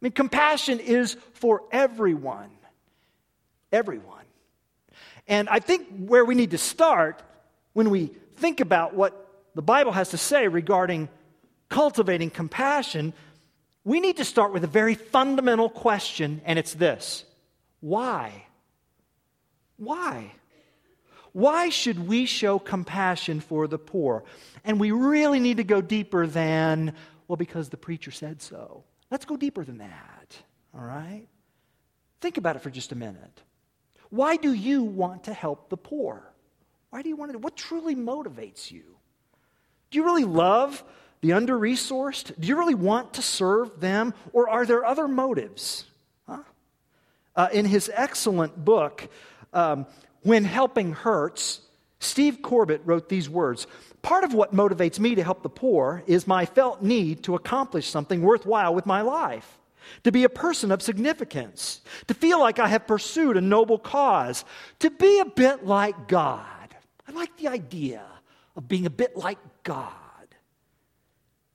mean, 0.00 0.12
compassion 0.12 0.78
is 0.80 1.16
for 1.34 1.62
everyone. 1.72 2.50
Everyone. 3.72 4.24
And 5.26 5.48
I 5.48 5.58
think 5.58 5.88
where 5.98 6.24
we 6.24 6.34
need 6.34 6.52
to 6.52 6.58
start 6.58 7.22
when 7.72 7.90
we 7.90 8.10
think 8.36 8.60
about 8.60 8.94
what 8.94 9.26
the 9.54 9.62
Bible 9.62 9.92
has 9.92 10.10
to 10.10 10.18
say 10.18 10.48
regarding 10.48 11.08
cultivating 11.68 12.30
compassion, 12.30 13.12
we 13.84 14.00
need 14.00 14.18
to 14.18 14.24
start 14.24 14.52
with 14.52 14.64
a 14.64 14.68
very 14.68 14.94
fundamental 14.94 15.68
question, 15.68 16.40
and 16.44 16.58
it's 16.58 16.74
this 16.74 17.24
Why? 17.80 18.45
Why? 19.76 20.32
Why 21.32 21.68
should 21.68 22.08
we 22.08 22.24
show 22.24 22.58
compassion 22.58 23.40
for 23.40 23.66
the 23.68 23.78
poor? 23.78 24.24
And 24.64 24.80
we 24.80 24.90
really 24.90 25.38
need 25.38 25.58
to 25.58 25.64
go 25.64 25.80
deeper 25.80 26.26
than, 26.26 26.94
well, 27.28 27.36
because 27.36 27.68
the 27.68 27.76
preacher 27.76 28.10
said 28.10 28.40
so. 28.40 28.84
Let's 29.10 29.26
go 29.26 29.36
deeper 29.36 29.64
than 29.64 29.78
that, 29.78 30.36
all 30.74 30.84
right? 30.84 31.26
Think 32.20 32.38
about 32.38 32.56
it 32.56 32.62
for 32.62 32.70
just 32.70 32.92
a 32.92 32.96
minute. 32.96 33.42
Why 34.10 34.36
do 34.36 34.52
you 34.52 34.82
want 34.82 35.24
to 35.24 35.34
help 35.34 35.68
the 35.68 35.76
poor? 35.76 36.22
Why 36.90 37.02
do 37.02 37.08
you 37.08 37.16
want 37.16 37.32
to? 37.32 37.38
What 37.38 37.56
truly 37.56 37.94
motivates 37.94 38.70
you? 38.70 38.84
Do 39.90 39.98
you 39.98 40.04
really 40.04 40.24
love 40.24 40.82
the 41.20 41.34
under 41.34 41.58
resourced? 41.58 42.32
Do 42.40 42.48
you 42.48 42.56
really 42.56 42.74
want 42.74 43.14
to 43.14 43.22
serve 43.22 43.80
them? 43.80 44.14
Or 44.32 44.48
are 44.48 44.64
there 44.64 44.84
other 44.84 45.06
motives? 45.06 45.84
Huh? 46.26 46.42
Uh, 47.34 47.48
in 47.52 47.66
his 47.66 47.90
excellent 47.94 48.64
book, 48.64 49.08
um, 49.52 49.86
When 50.22 50.44
Helping 50.44 50.92
Hurts, 50.92 51.60
Steve 51.98 52.42
Corbett 52.42 52.82
wrote 52.84 53.08
these 53.08 53.28
words 53.28 53.66
Part 54.02 54.24
of 54.24 54.34
what 54.34 54.54
motivates 54.54 55.00
me 55.00 55.16
to 55.16 55.24
help 55.24 55.42
the 55.42 55.48
poor 55.48 56.04
is 56.06 56.26
my 56.26 56.46
felt 56.46 56.82
need 56.82 57.24
to 57.24 57.34
accomplish 57.34 57.88
something 57.88 58.22
worthwhile 58.22 58.74
with 58.74 58.86
my 58.86 59.00
life, 59.00 59.58
to 60.04 60.12
be 60.12 60.22
a 60.22 60.28
person 60.28 60.70
of 60.70 60.80
significance, 60.80 61.80
to 62.06 62.14
feel 62.14 62.38
like 62.38 62.60
I 62.60 62.68
have 62.68 62.86
pursued 62.86 63.36
a 63.36 63.40
noble 63.40 63.78
cause, 63.78 64.44
to 64.78 64.90
be 64.90 65.18
a 65.18 65.24
bit 65.24 65.66
like 65.66 66.06
God. 66.06 66.44
I 67.08 67.12
like 67.12 67.36
the 67.36 67.48
idea 67.48 68.04
of 68.54 68.68
being 68.68 68.86
a 68.86 68.90
bit 68.90 69.16
like 69.16 69.38
God. 69.64 69.92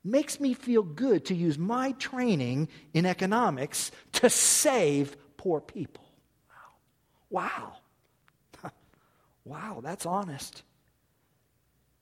Makes 0.04 0.40
me 0.40 0.52
feel 0.52 0.82
good 0.82 1.26
to 1.26 1.34
use 1.34 1.56
my 1.56 1.92
training 1.92 2.68
in 2.92 3.06
economics 3.06 3.92
to 4.12 4.28
save 4.28 5.16
poor 5.36 5.60
people. 5.60 6.04
Wow. 7.30 7.42
Wow. 7.44 7.72
Wow, 9.44 9.80
that's 9.82 10.06
honest. 10.06 10.62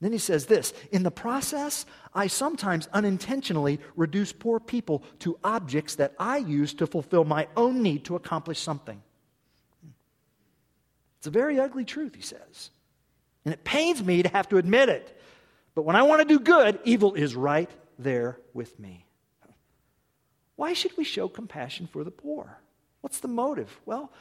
Then 0.00 0.12
he 0.12 0.18
says 0.18 0.46
this 0.46 0.72
In 0.90 1.02
the 1.02 1.10
process, 1.10 1.86
I 2.14 2.26
sometimes 2.26 2.88
unintentionally 2.92 3.80
reduce 3.96 4.32
poor 4.32 4.58
people 4.60 5.02
to 5.20 5.38
objects 5.44 5.96
that 5.96 6.14
I 6.18 6.38
use 6.38 6.74
to 6.74 6.86
fulfill 6.86 7.24
my 7.24 7.48
own 7.56 7.82
need 7.82 8.04
to 8.06 8.16
accomplish 8.16 8.58
something. 8.58 9.02
It's 11.18 11.26
a 11.26 11.30
very 11.30 11.60
ugly 11.60 11.84
truth, 11.84 12.14
he 12.14 12.22
says. 12.22 12.70
And 13.44 13.52
it 13.52 13.62
pains 13.62 14.02
me 14.02 14.22
to 14.22 14.28
have 14.30 14.48
to 14.50 14.56
admit 14.56 14.88
it. 14.88 15.20
But 15.74 15.82
when 15.82 15.96
I 15.96 16.02
want 16.02 16.20
to 16.20 16.28
do 16.28 16.40
good, 16.40 16.78
evil 16.84 17.14
is 17.14 17.36
right 17.36 17.70
there 17.98 18.38
with 18.54 18.78
me. 18.78 19.06
Why 20.56 20.72
should 20.72 20.96
we 20.96 21.04
show 21.04 21.28
compassion 21.28 21.86
for 21.86 22.04
the 22.04 22.10
poor? 22.10 22.58
What's 23.00 23.20
the 23.20 23.28
motive? 23.28 23.80
Well, 23.86 24.12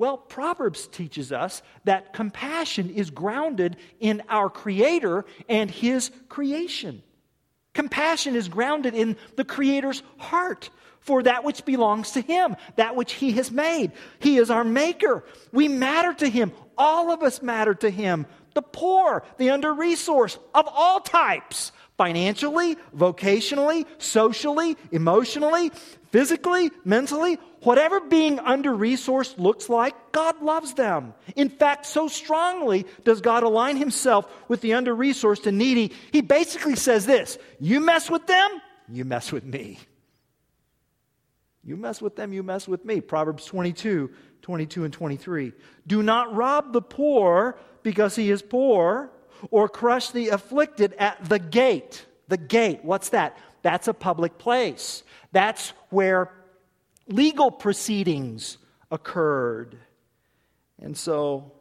well, 0.00 0.16
Proverbs 0.16 0.86
teaches 0.86 1.30
us 1.30 1.60
that 1.84 2.14
compassion 2.14 2.88
is 2.88 3.10
grounded 3.10 3.76
in 4.00 4.22
our 4.30 4.48
Creator 4.48 5.26
and 5.46 5.70
His 5.70 6.10
creation. 6.30 7.02
Compassion 7.74 8.34
is 8.34 8.48
grounded 8.48 8.94
in 8.94 9.18
the 9.36 9.44
Creator's 9.44 10.02
heart 10.16 10.70
for 11.00 11.22
that 11.24 11.44
which 11.44 11.66
belongs 11.66 12.12
to 12.12 12.22
Him, 12.22 12.56
that 12.76 12.96
which 12.96 13.12
He 13.12 13.32
has 13.32 13.50
made. 13.50 13.92
He 14.20 14.38
is 14.38 14.50
our 14.50 14.64
Maker. 14.64 15.22
We 15.52 15.68
matter 15.68 16.14
to 16.14 16.30
Him. 16.30 16.52
All 16.78 17.10
of 17.10 17.22
us 17.22 17.42
matter 17.42 17.74
to 17.74 17.90
Him. 17.90 18.24
The 18.60 18.68
poor, 18.68 19.24
the 19.38 19.48
under 19.48 19.72
resourced, 19.72 20.36
of 20.54 20.68
all 20.70 21.00
types 21.00 21.72
financially, 21.96 22.76
vocationally, 22.94 23.86
socially, 23.96 24.76
emotionally, 24.92 25.70
physically, 26.10 26.70
mentally, 26.84 27.38
whatever 27.62 28.00
being 28.00 28.38
under 28.38 28.72
resourced 28.72 29.38
looks 29.38 29.70
like, 29.70 29.94
God 30.12 30.42
loves 30.42 30.74
them. 30.74 31.14
In 31.36 31.48
fact, 31.48 31.86
so 31.86 32.06
strongly 32.06 32.84
does 33.04 33.22
God 33.22 33.44
align 33.44 33.78
himself 33.78 34.30
with 34.46 34.60
the 34.60 34.74
under 34.74 34.94
resourced 34.94 35.46
and 35.46 35.56
needy. 35.56 35.94
He 36.12 36.20
basically 36.20 36.76
says 36.76 37.06
this 37.06 37.38
You 37.60 37.80
mess 37.80 38.10
with 38.10 38.26
them, 38.26 38.50
you 38.90 39.06
mess 39.06 39.32
with 39.32 39.44
me. 39.44 39.78
You 41.64 41.78
mess 41.78 42.02
with 42.02 42.14
them, 42.14 42.34
you 42.34 42.42
mess 42.42 42.68
with 42.68 42.84
me. 42.84 43.00
Proverbs 43.00 43.46
22, 43.46 44.10
22 44.42 44.84
and 44.84 44.92
23. 44.92 45.52
Do 45.86 46.02
not 46.02 46.34
rob 46.34 46.74
the 46.74 46.82
poor 46.82 47.58
because 47.82 48.16
he 48.16 48.30
is 48.30 48.42
poor 48.42 49.10
or 49.50 49.68
crush 49.68 50.10
the 50.10 50.28
afflicted 50.28 50.94
at 50.94 51.28
the 51.28 51.38
gate. 51.38 52.04
The 52.28 52.36
gate, 52.36 52.80
what's 52.82 53.10
that? 53.10 53.36
That's 53.62 53.88
a 53.88 53.94
public 53.94 54.38
place. 54.38 55.02
That's 55.32 55.70
where 55.90 56.30
legal 57.06 57.50
proceedings 57.50 58.58
occurred. 58.90 59.76
And 60.80 60.96
so 60.96 61.52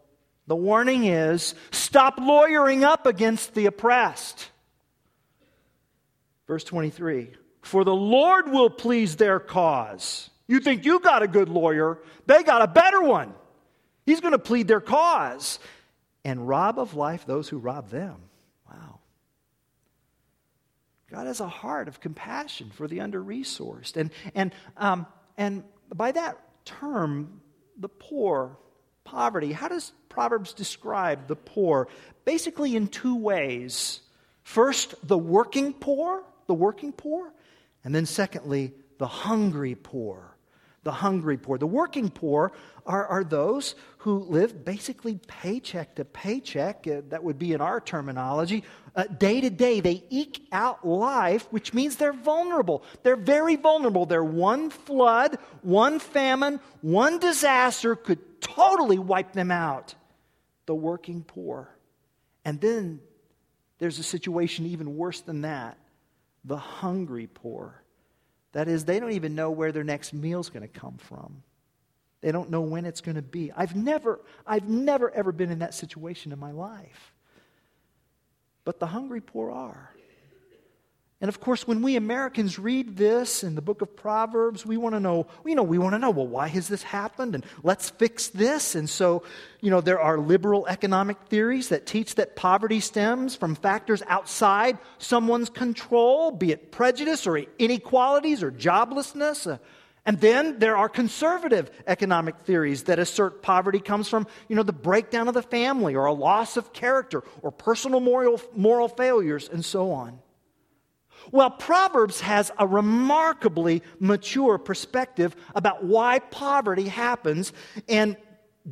the 0.48 0.56
warning 0.56 1.06
is 1.06 1.56
stop 1.72 2.18
lawyering 2.20 2.84
up 2.84 3.06
against 3.06 3.54
the 3.54 3.66
oppressed. 3.66 4.50
Verse 6.48 6.64
23 6.64 7.30
For 7.62 7.84
the 7.84 7.94
Lord 7.96 8.50
will 8.52 8.70
please 8.70 9.16
their 9.16 9.40
cause. 9.40 10.30
You 10.48 10.60
think 10.60 10.86
you 10.86 11.00
got 11.00 11.22
a 11.22 11.28
good 11.28 11.50
lawyer, 11.50 12.00
they 12.26 12.44
got 12.44 12.62
a 12.62 12.68
better 12.68 13.02
one. 13.02 13.34
He's 14.06 14.22
going 14.22 14.32
to 14.32 14.40
plead 14.40 14.68
their 14.68 14.82
cause 14.82 15.60
and 16.24 16.48
rob 16.48 16.80
of 16.80 16.96
life 16.96 17.26
those 17.26 17.50
who 17.50 17.58
rob 17.58 17.90
them. 17.90 18.16
Wow. 18.70 19.00
God 21.10 21.28
has 21.28 21.40
a 21.40 21.48
heart 21.48 21.88
of 21.88 22.00
compassion 22.00 22.72
for 22.74 22.88
the 22.88 23.02
under 23.02 23.24
resourced. 23.24 23.98
And, 23.98 24.12
and, 24.36 24.52
um, 24.78 25.06
and 25.38 25.64
by 25.94 26.12
that 26.12 26.38
term, 26.66 27.42
the 27.78 27.90
poor, 27.90 28.58
poverty, 29.04 29.52
how 29.52 29.70
does 29.70 29.92
Proverbs 30.10 30.54
describe 30.54 31.28
the 31.28 31.36
poor? 31.36 31.88
Basically, 32.26 32.76
in 32.76 32.88
two 32.88 33.16
ways. 33.16 34.02
First, 34.44 34.96
the 35.08 35.18
working 35.18 35.74
poor, 35.74 36.24
the 36.48 36.54
working 36.54 36.92
poor, 36.92 37.32
and 37.84 37.94
then 37.94 38.06
secondly, 38.06 38.74
the 38.98 39.08
hungry 39.08 39.76
poor 39.76 40.36
the 40.90 40.96
hungry 40.96 41.38
poor. 41.38 41.60
The 41.60 41.68
working 41.68 42.10
poor 42.10 42.52
are, 42.84 43.06
are 43.06 43.24
those 43.24 43.76
who 44.00 44.24
live 44.24 44.66
basically 44.66 45.20
paycheck 45.28 45.94
to 45.98 46.04
paycheck. 46.04 46.88
Uh, 46.88 47.02
that 47.10 47.24
would 47.24 47.38
be 47.38 47.54
in 47.54 47.62
our 47.62 47.80
terminology. 47.80 48.64
Uh, 48.96 49.04
day 49.04 49.40
to 49.40 49.52
day, 49.52 49.82
they 49.82 50.04
eke 50.10 50.48
out 50.52 50.88
life, 50.88 51.46
which 51.52 51.76
means 51.76 51.98
they're 51.98 52.12
vulnerable. 52.12 52.84
They're 53.04 53.16
very 53.16 53.56
vulnerable. 53.56 54.08
They're 54.08 54.24
one 54.24 54.72
flood, 54.72 55.38
one 55.62 56.00
famine, 56.00 56.60
one 56.82 57.20
disaster 57.20 57.96
could 57.96 58.42
totally 58.42 58.98
wipe 58.98 59.34
them 59.34 59.52
out. 59.52 59.94
The 60.66 60.74
working 60.74 61.24
poor. 61.24 61.70
And 62.44 62.60
then 62.60 63.00
there's 63.78 64.00
a 64.00 64.04
situation 64.04 64.66
even 64.66 64.98
worse 64.98 65.22
than 65.22 65.42
that 65.42 65.78
the 66.44 66.58
hungry 66.58 67.28
poor. 67.32 67.84
That 68.52 68.68
is, 68.68 68.86
they 68.86 69.00
don't 69.00 69.12
even 69.12 69.36
know 69.36 69.52
where 69.52 69.72
their 69.72 69.84
next 69.84 70.14
meal 70.14 70.40
is 70.40 70.50
going 70.50 70.68
to 70.68 70.80
come 70.80 70.98
from. 70.98 71.44
They 72.22 72.32
don't 72.32 72.50
know 72.50 72.62
when 72.62 72.86
it's 72.86 73.02
going 73.02 73.16
to 73.16 73.22
be. 73.22 73.52
I've 73.56 73.76
never, 73.76 74.20
I've 74.46 74.68
never 74.68 75.10
ever 75.12 75.32
been 75.32 75.52
in 75.52 75.60
that 75.60 75.74
situation 75.74 76.32
in 76.32 76.40
my 76.40 76.52
life. 76.52 77.14
But 78.66 78.80
the 78.80 78.88
hungry 78.88 79.22
poor 79.22 79.52
are. 79.52 79.94
And 81.22 81.28
of 81.28 81.42
course, 81.42 81.68
when 81.68 81.82
we 81.82 81.98
Americans 81.98 82.58
read 82.58 82.96
this 82.96 83.44
in 83.44 83.56
the 83.56 83.62
book 83.62 83.82
of 83.82 83.94
Proverbs, 83.94 84.66
we 84.66 84.78
want 84.78 84.96
to 84.96 85.02
know, 85.02 85.28
you 85.46 85.54
know, 85.54 85.64
we 85.64 85.78
want 85.78 85.94
to 85.94 86.00
know, 86.00 86.12
well, 86.12 86.28
why 86.28 86.48
has 86.48 86.70
this 86.70 86.82
happened? 86.82 87.36
And 87.36 87.46
let's 87.62 87.90
fix 87.90 88.30
this. 88.30 88.74
And 88.74 88.90
so, 88.90 89.24
you 89.60 89.70
know, 89.70 89.82
there 89.82 90.00
are 90.00 90.18
liberal 90.18 90.66
economic 90.68 91.18
theories 91.28 91.70
that 91.70 91.86
teach 91.86 92.16
that 92.16 92.38
poverty 92.38 92.80
stems 92.80 93.36
from 93.36 93.56
factors 93.56 94.02
outside 94.08 94.78
someone's 94.98 95.50
control, 95.50 96.32
be 96.32 96.54
it 96.54 96.72
prejudice 96.72 97.28
or 97.28 97.38
inequalities 97.38 98.42
or 98.42 98.50
joblessness. 98.50 99.60
And 100.06 100.22
then 100.22 100.60
there 100.60 100.78
are 100.78 100.88
conservative 100.88 101.70
economic 101.86 102.38
theories 102.40 102.84
that 102.84 102.98
assert 102.98 103.42
poverty 103.42 103.82
comes 103.82 104.08
from, 104.08 104.26
you 104.48 104.56
know, 104.56 104.64
the 104.64 104.72
breakdown 104.72 105.28
of 105.28 105.34
the 105.34 105.44
family 105.44 105.96
or 105.96 106.06
a 106.06 106.14
loss 106.14 106.56
of 106.56 106.72
character 106.72 107.24
or 107.42 107.52
personal 107.52 108.00
moral, 108.00 108.40
moral 108.56 108.88
failures 108.88 109.50
and 109.52 109.66
so 109.66 109.92
on. 109.92 110.18
Well, 111.32 111.52
Proverbs 111.52 112.22
has 112.22 112.52
a 112.58 112.66
remarkably 112.66 113.84
mature 114.00 114.58
perspective 114.58 115.36
about 115.54 115.84
why 115.84 116.20
poverty 116.20 116.88
happens 116.88 117.54
and 117.88 118.18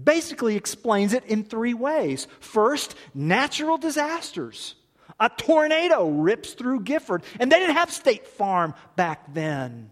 basically 0.04 0.56
explains 0.56 1.14
it 1.14 1.26
in 1.26 1.44
three 1.44 1.74
ways. 1.74 2.28
First, 2.40 2.96
natural 3.14 3.78
disasters. 3.78 4.76
A 5.20 5.30
tornado 5.30 6.08
rips 6.10 6.54
through 6.54 6.82
Gifford, 6.82 7.24
and 7.40 7.52
they 7.52 7.60
didn't 7.60 7.76
have 7.76 7.92
State 7.92 8.28
Farm 8.28 8.74
back 8.96 9.34
then. 9.34 9.92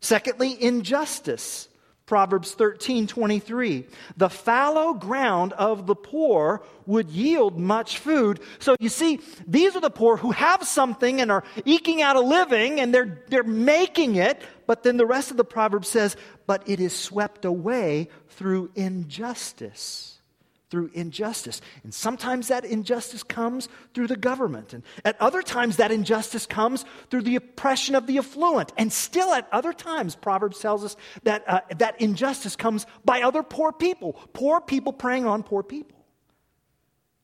Secondly, 0.00 0.60
injustice. 0.60 1.68
Proverbs 2.08 2.54
13, 2.54 3.06
23. 3.06 3.86
The 4.16 4.30
fallow 4.30 4.94
ground 4.94 5.52
of 5.52 5.86
the 5.86 5.94
poor 5.94 6.62
would 6.86 7.10
yield 7.10 7.58
much 7.58 7.98
food. 7.98 8.40
So 8.58 8.76
you 8.80 8.88
see, 8.88 9.20
these 9.46 9.76
are 9.76 9.80
the 9.80 9.90
poor 9.90 10.16
who 10.16 10.30
have 10.30 10.66
something 10.66 11.20
and 11.20 11.30
are 11.30 11.44
eking 11.66 12.00
out 12.00 12.16
a 12.16 12.20
living 12.20 12.80
and 12.80 12.94
they're, 12.94 13.22
they're 13.28 13.42
making 13.42 14.16
it. 14.16 14.42
But 14.66 14.82
then 14.82 14.96
the 14.96 15.06
rest 15.06 15.30
of 15.30 15.36
the 15.36 15.44
proverb 15.44 15.84
says, 15.84 16.16
but 16.46 16.66
it 16.66 16.80
is 16.80 16.96
swept 16.96 17.44
away 17.44 18.08
through 18.30 18.70
injustice 18.74 20.17
through 20.70 20.90
injustice. 20.92 21.60
And 21.82 21.92
sometimes 21.92 22.48
that 22.48 22.64
injustice 22.64 23.22
comes 23.22 23.68
through 23.94 24.08
the 24.08 24.16
government. 24.16 24.74
And 24.74 24.82
at 25.04 25.20
other 25.20 25.42
times, 25.42 25.76
that 25.76 25.90
injustice 25.90 26.46
comes 26.46 26.84
through 27.10 27.22
the 27.22 27.36
oppression 27.36 27.94
of 27.94 28.06
the 28.06 28.18
affluent. 28.18 28.72
And 28.76 28.92
still, 28.92 29.32
at 29.32 29.48
other 29.52 29.72
times, 29.72 30.14
Proverbs 30.14 30.58
tells 30.58 30.84
us 30.84 30.96
that 31.22 31.48
uh, 31.48 31.60
that 31.78 32.00
injustice 32.00 32.56
comes 32.56 32.86
by 33.04 33.22
other 33.22 33.42
poor 33.42 33.72
people, 33.72 34.12
poor 34.32 34.60
people 34.60 34.92
preying 34.92 35.26
on 35.26 35.42
poor 35.42 35.62
people. 35.62 35.96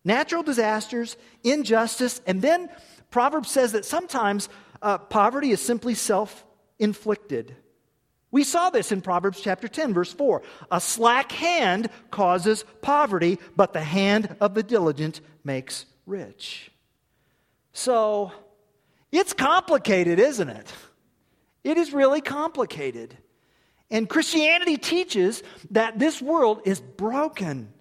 Natural 0.04 0.42
disasters, 0.42 1.16
injustice, 1.42 2.20
and 2.26 2.42
then 2.42 2.68
Proverbs 3.10 3.50
says 3.50 3.72
that 3.72 3.84
sometimes 3.84 4.48
uh, 4.82 4.98
poverty 4.98 5.50
is 5.50 5.60
simply 5.60 5.94
self 5.94 6.44
inflicted. 6.78 7.56
We 8.34 8.42
saw 8.42 8.68
this 8.68 8.90
in 8.90 9.00
Proverbs 9.00 9.40
chapter 9.40 9.68
10, 9.68 9.94
verse 9.94 10.12
4. 10.12 10.42
A 10.72 10.80
slack 10.80 11.30
hand 11.30 11.88
causes 12.10 12.64
poverty, 12.82 13.38
but 13.54 13.72
the 13.72 13.80
hand 13.80 14.34
of 14.40 14.54
the 14.54 14.64
diligent 14.64 15.20
makes 15.44 15.86
rich. 16.04 16.72
So, 17.72 18.32
it's 19.12 19.32
complicated, 19.34 20.18
isn't 20.18 20.48
it? 20.48 20.72
It 21.62 21.78
is 21.78 21.92
really 21.92 22.20
complicated. 22.20 23.16
And 23.88 24.08
Christianity 24.08 24.78
teaches 24.78 25.44
that 25.70 26.00
this 26.00 26.20
world 26.20 26.60
is 26.64 26.80
broken. 26.80 27.72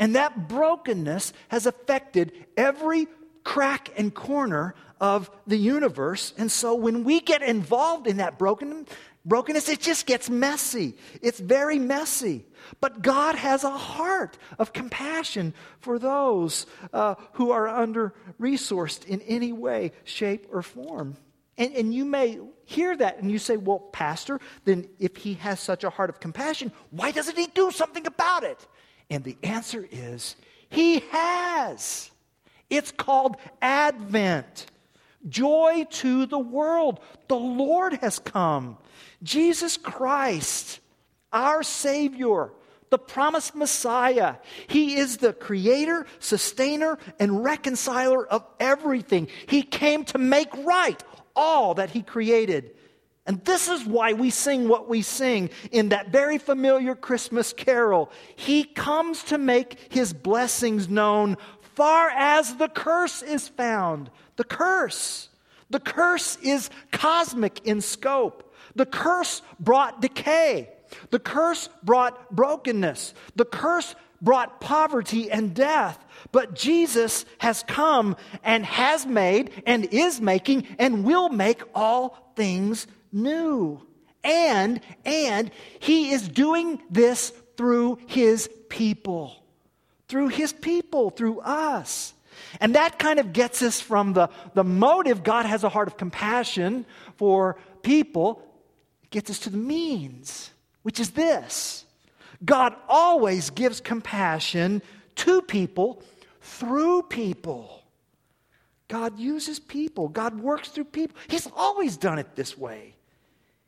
And 0.00 0.16
that 0.16 0.48
brokenness 0.48 1.32
has 1.46 1.64
affected 1.66 2.32
every 2.56 3.06
crack 3.44 3.92
and 3.96 4.12
corner 4.12 4.74
of 5.00 5.30
the 5.46 5.56
universe. 5.56 6.34
And 6.38 6.50
so 6.50 6.74
when 6.74 7.04
we 7.04 7.20
get 7.20 7.42
involved 7.42 8.08
in 8.08 8.16
that 8.16 8.36
brokenness, 8.36 8.88
brokenness, 9.24 9.68
it 9.68 9.80
just 9.80 10.06
gets 10.06 10.28
messy. 10.28 10.96
It's 11.20 11.40
very 11.40 11.78
messy. 11.78 12.44
But 12.80 13.02
God 13.02 13.34
has 13.34 13.64
a 13.64 13.70
heart 13.70 14.38
of 14.58 14.72
compassion 14.72 15.54
for 15.80 15.98
those 15.98 16.66
uh, 16.92 17.16
who 17.34 17.50
are 17.50 17.68
under 17.68 18.14
resourced 18.40 19.04
in 19.06 19.20
any 19.22 19.52
way, 19.52 19.92
shape, 20.04 20.46
or 20.50 20.62
form. 20.62 21.16
And, 21.58 21.74
and 21.74 21.94
you 21.94 22.04
may 22.04 22.38
hear 22.64 22.96
that 22.96 23.18
and 23.18 23.30
you 23.30 23.38
say, 23.38 23.56
well, 23.56 23.78
Pastor, 23.78 24.40
then 24.64 24.88
if 24.98 25.16
he 25.16 25.34
has 25.34 25.60
such 25.60 25.84
a 25.84 25.90
heart 25.90 26.10
of 26.10 26.20
compassion, 26.20 26.72
why 26.90 27.10
doesn't 27.10 27.36
he 27.36 27.46
do 27.46 27.70
something 27.70 28.06
about 28.06 28.44
it? 28.44 28.66
And 29.10 29.22
the 29.22 29.36
answer 29.42 29.86
is, 29.90 30.36
he 30.68 31.00
has. 31.10 32.10
It's 32.70 32.90
called 32.90 33.36
Advent. 33.60 34.66
Joy 35.28 35.86
to 35.90 36.26
the 36.26 36.38
world. 36.38 37.00
The 37.28 37.36
Lord 37.36 37.94
has 37.94 38.18
come. 38.18 38.78
Jesus 39.22 39.76
Christ, 39.76 40.80
our 41.32 41.62
Savior, 41.62 42.50
the 42.90 42.98
promised 42.98 43.54
Messiah. 43.54 44.36
He 44.66 44.96
is 44.96 45.16
the 45.16 45.32
creator, 45.32 46.06
sustainer, 46.18 46.98
and 47.18 47.42
reconciler 47.42 48.26
of 48.26 48.44
everything. 48.60 49.28
He 49.46 49.62
came 49.62 50.04
to 50.06 50.18
make 50.18 50.54
right 50.58 51.02
all 51.34 51.74
that 51.74 51.90
He 51.90 52.02
created. 52.02 52.74
And 53.24 53.42
this 53.44 53.68
is 53.68 53.84
why 53.84 54.12
we 54.12 54.30
sing 54.30 54.68
what 54.68 54.88
we 54.88 55.00
sing 55.00 55.50
in 55.70 55.90
that 55.90 56.10
very 56.10 56.38
familiar 56.38 56.94
Christmas 56.94 57.52
carol. 57.52 58.10
He 58.36 58.64
comes 58.64 59.22
to 59.24 59.38
make 59.38 59.78
His 59.90 60.12
blessings 60.12 60.88
known 60.88 61.36
far 61.74 62.10
as 62.10 62.56
the 62.56 62.68
curse 62.68 63.22
is 63.22 63.48
found. 63.48 64.10
The 64.36 64.44
curse. 64.44 65.28
The 65.70 65.80
curse 65.80 66.36
is 66.42 66.68
cosmic 66.90 67.66
in 67.66 67.80
scope. 67.80 68.51
The 68.74 68.86
curse 68.86 69.42
brought 69.60 70.00
decay. 70.00 70.68
The 71.10 71.18
curse 71.18 71.68
brought 71.82 72.34
brokenness. 72.34 73.14
The 73.36 73.44
curse 73.44 73.94
brought 74.20 74.60
poverty 74.60 75.30
and 75.30 75.54
death. 75.54 76.02
But 76.30 76.54
Jesus 76.54 77.24
has 77.38 77.64
come 77.64 78.16
and 78.44 78.64
has 78.64 79.04
made 79.04 79.50
and 79.66 79.84
is 79.86 80.20
making 80.20 80.66
and 80.78 81.04
will 81.04 81.28
make 81.28 81.62
all 81.74 82.32
things 82.36 82.86
new. 83.10 83.80
And, 84.24 84.80
and 85.04 85.50
he 85.80 86.12
is 86.12 86.28
doing 86.28 86.80
this 86.88 87.32
through 87.56 87.98
his 88.06 88.48
people. 88.68 89.42
Through 90.08 90.28
his 90.28 90.52
people, 90.52 91.10
through 91.10 91.40
us. 91.40 92.14
And 92.60 92.74
that 92.74 92.98
kind 92.98 93.18
of 93.18 93.32
gets 93.32 93.62
us 93.62 93.80
from 93.80 94.12
the, 94.12 94.28
the 94.54 94.64
motive 94.64 95.22
God 95.22 95.46
has 95.46 95.64
a 95.64 95.68
heart 95.68 95.88
of 95.88 95.96
compassion 95.96 96.86
for 97.16 97.56
people 97.82 98.42
gets 99.12 99.30
us 99.30 99.38
to 99.40 99.50
the 99.50 99.56
means, 99.56 100.50
which 100.82 100.98
is 100.98 101.10
this 101.10 101.84
God 102.44 102.74
always 102.88 103.50
gives 103.50 103.80
compassion 103.80 104.82
to 105.16 105.42
people 105.42 106.02
through 106.40 107.02
people. 107.04 107.84
God 108.88 109.18
uses 109.18 109.60
people, 109.60 110.08
God 110.08 110.40
works 110.40 110.68
through 110.68 110.84
people. 110.84 111.16
He's 111.28 111.48
always 111.56 111.96
done 111.96 112.18
it 112.18 112.34
this 112.34 112.58
way. 112.58 112.94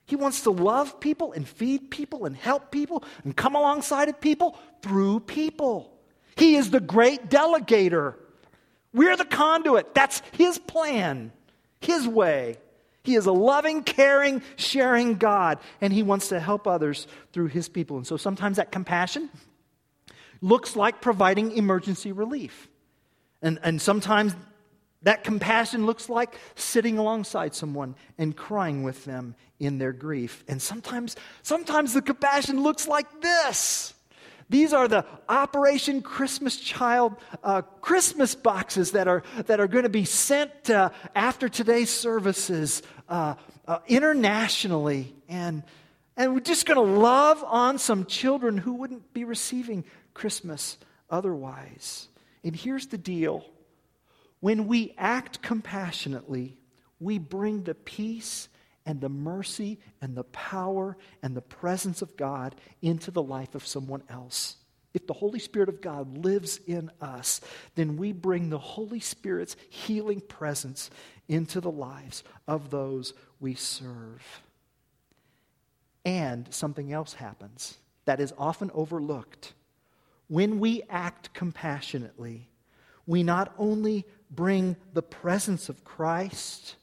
He 0.07 0.16
wants 0.16 0.42
to 0.42 0.50
love 0.50 1.00
people 1.00 1.33
and 1.33 1.48
feed 1.48 1.90
people 1.90 2.26
and 2.26 2.37
help 2.37 2.70
people 2.70 3.04
and 3.24 3.35
come 3.35 3.54
alongside 3.54 4.09
of 4.09 4.20
people 4.20 4.59
through 4.83 5.20
people. 5.20 5.90
He 6.37 6.57
is 6.57 6.70
the 6.70 6.80
great 6.80 7.30
delegator. 7.30 8.16
We're 8.92 9.16
the 9.16 9.24
conduit. 9.24 9.94
That's 9.94 10.20
his 10.33 10.59
plan. 10.59 11.33
His 11.80 12.07
way. 12.07 12.59
He 13.04 13.14
is 13.14 13.26
a 13.26 13.32
loving, 13.32 13.84
caring, 13.84 14.42
sharing 14.56 15.14
God, 15.14 15.58
and 15.80 15.92
He 15.92 16.02
wants 16.02 16.28
to 16.28 16.40
help 16.40 16.66
others 16.66 17.06
through 17.32 17.48
His 17.48 17.68
people. 17.68 17.98
And 17.98 18.06
so 18.06 18.16
sometimes 18.16 18.56
that 18.56 18.72
compassion 18.72 19.30
looks 20.40 20.74
like 20.74 21.00
providing 21.00 21.52
emergency 21.52 22.12
relief. 22.12 22.68
And, 23.42 23.60
and 23.62 23.80
sometimes 23.80 24.34
that 25.02 25.22
compassion 25.22 25.84
looks 25.84 26.08
like 26.08 26.34
sitting 26.54 26.96
alongside 26.96 27.54
someone 27.54 27.94
and 28.16 28.34
crying 28.34 28.82
with 28.82 29.04
them 29.04 29.36
in 29.60 29.76
their 29.76 29.92
grief. 29.92 30.42
And 30.48 30.60
sometimes, 30.60 31.14
sometimes 31.42 31.92
the 31.92 32.02
compassion 32.02 32.62
looks 32.62 32.88
like 32.88 33.20
this. 33.20 33.92
These 34.50 34.72
are 34.72 34.88
the 34.88 35.06
Operation 35.28 36.02
Christmas 36.02 36.56
Child 36.56 37.16
uh, 37.42 37.62
Christmas 37.80 38.34
boxes 38.34 38.92
that 38.92 39.08
are, 39.08 39.22
that 39.46 39.58
are 39.58 39.66
going 39.66 39.84
to 39.84 39.88
be 39.88 40.04
sent 40.04 40.68
uh, 40.68 40.90
after 41.14 41.48
today's 41.48 41.90
services 41.90 42.82
uh, 43.08 43.34
uh 43.66 43.78
internationally. 43.86 45.14
And, 45.28 45.62
and 46.16 46.34
we're 46.34 46.40
just 46.40 46.66
going 46.66 46.76
to 46.76 47.00
love 47.00 47.42
on 47.44 47.78
some 47.78 48.06
children 48.06 48.58
who 48.58 48.74
wouldn't 48.74 49.12
be 49.12 49.24
receiving 49.24 49.84
Christmas 50.12 50.78
otherwise. 51.10 52.08
And 52.42 52.54
here's 52.54 52.88
the 52.88 52.98
deal 52.98 53.44
when 54.40 54.66
we 54.66 54.94
act 54.98 55.40
compassionately, 55.40 56.58
we 57.00 57.18
bring 57.18 57.62
the 57.62 57.74
peace 57.74 58.48
and 58.86 59.00
the 59.00 59.08
mercy 59.08 59.80
and 60.02 60.14
the 60.14 60.24
power 60.24 60.96
and 61.22 61.34
the 61.34 61.40
presence 61.40 62.02
of 62.02 62.16
God 62.16 62.54
into 62.82 63.10
the 63.10 63.22
life 63.22 63.54
of 63.54 63.66
someone 63.66 64.02
else. 64.08 64.56
If 64.92 65.06
the 65.06 65.14
Holy 65.14 65.38
Spirit 65.38 65.68
of 65.68 65.80
God 65.80 66.18
lives 66.18 66.60
in 66.66 66.90
us, 67.00 67.40
then 67.74 67.96
we 67.96 68.12
bring 68.12 68.50
the 68.50 68.58
Holy 68.58 69.00
Spirit's 69.00 69.56
healing 69.68 70.20
presence 70.20 70.90
into 71.28 71.60
the 71.60 71.70
lives 71.70 72.22
of 72.46 72.70
those 72.70 73.14
we 73.40 73.54
serve. 73.54 74.42
And 76.04 76.52
something 76.52 76.92
else 76.92 77.14
happens 77.14 77.78
that 78.04 78.20
is 78.20 78.34
often 78.37 78.70
overlooked. 78.74 79.54
When 80.28 80.60
we 80.60 80.82
act 80.90 81.32
compassionately, 81.32 82.48
we 83.06 83.22
not 83.22 83.54
only 83.58 84.04
bring 84.30 84.76
the 84.92 85.02
presence 85.02 85.68
of 85.68 85.84
Christ, 85.84 86.76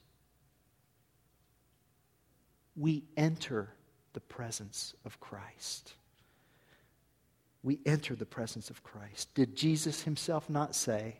we 2.76 3.04
enter 3.16 3.68
the 4.12 4.20
presence 4.20 4.94
of 5.04 5.20
Christ. 5.20 5.94
We 7.62 7.78
enter 7.86 8.14
the 8.14 8.26
presence 8.26 8.70
of 8.70 8.82
Christ. 8.82 9.34
Did 9.34 9.54
Jesus 9.54 10.02
himself 10.02 10.50
not 10.50 10.74
say, 10.74 11.16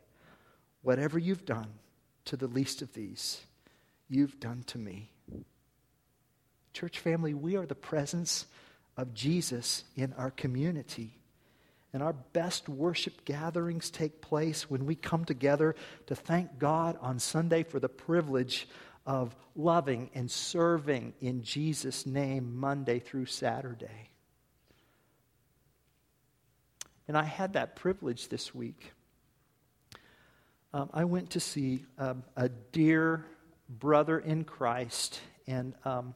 Whatever 0.82 1.16
you've 1.16 1.44
done 1.44 1.68
to 2.26 2.36
the 2.36 2.46
least 2.46 2.82
of 2.82 2.92
these, 2.92 3.40
you've 4.08 4.40
done 4.40 4.64
to 4.68 4.78
me? 4.78 5.10
Church 6.72 6.98
family, 6.98 7.34
we 7.34 7.56
are 7.56 7.66
the 7.66 7.74
presence 7.74 8.46
of 8.96 9.14
Jesus 9.14 9.84
in 9.96 10.12
our 10.14 10.30
community. 10.30 11.18
And 11.92 12.02
our 12.02 12.14
best 12.14 12.68
worship 12.68 13.24
gatherings 13.26 13.90
take 13.90 14.22
place 14.22 14.70
when 14.70 14.86
we 14.86 14.94
come 14.94 15.26
together 15.26 15.74
to 16.06 16.14
thank 16.14 16.58
God 16.58 16.96
on 17.00 17.18
Sunday 17.18 17.64
for 17.64 17.78
the 17.78 17.88
privilege 17.88 18.66
of 19.04 19.34
loving 19.54 20.08
and 20.14 20.30
serving 20.30 21.12
in 21.20 21.42
Jesus' 21.42 22.06
name 22.06 22.56
Monday 22.56 22.98
through 22.98 23.26
Saturday. 23.26 24.10
And 27.08 27.18
I 27.18 27.24
had 27.24 27.54
that 27.54 27.76
privilege 27.76 28.28
this 28.28 28.54
week. 28.54 28.92
Um, 30.74 30.88
I 30.94 31.04
went 31.04 31.30
to 31.30 31.40
see 31.40 31.84
um, 31.98 32.22
a 32.34 32.48
dear 32.48 33.26
brother 33.68 34.18
in 34.18 34.44
Christ 34.44 35.20
and, 35.46 35.74
um, 35.84 36.14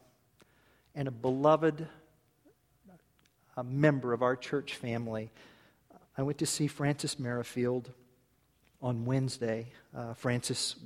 and 0.95 1.09
a 1.09 1.11
beloved 1.11 1.87
a 3.57 3.65
member 3.65 4.13
of 4.13 4.23
our 4.23 4.37
church 4.37 4.75
family. 4.75 5.31
I 6.17 6.23
went 6.23 6.39
to 6.39 6.47
see 6.47 6.67
Francis 6.67 7.19
Merrifield 7.19 7.91
on 8.83 9.05
Wednesday. 9.05 9.67
Uh, 9.95 10.15
Francis 10.15 10.77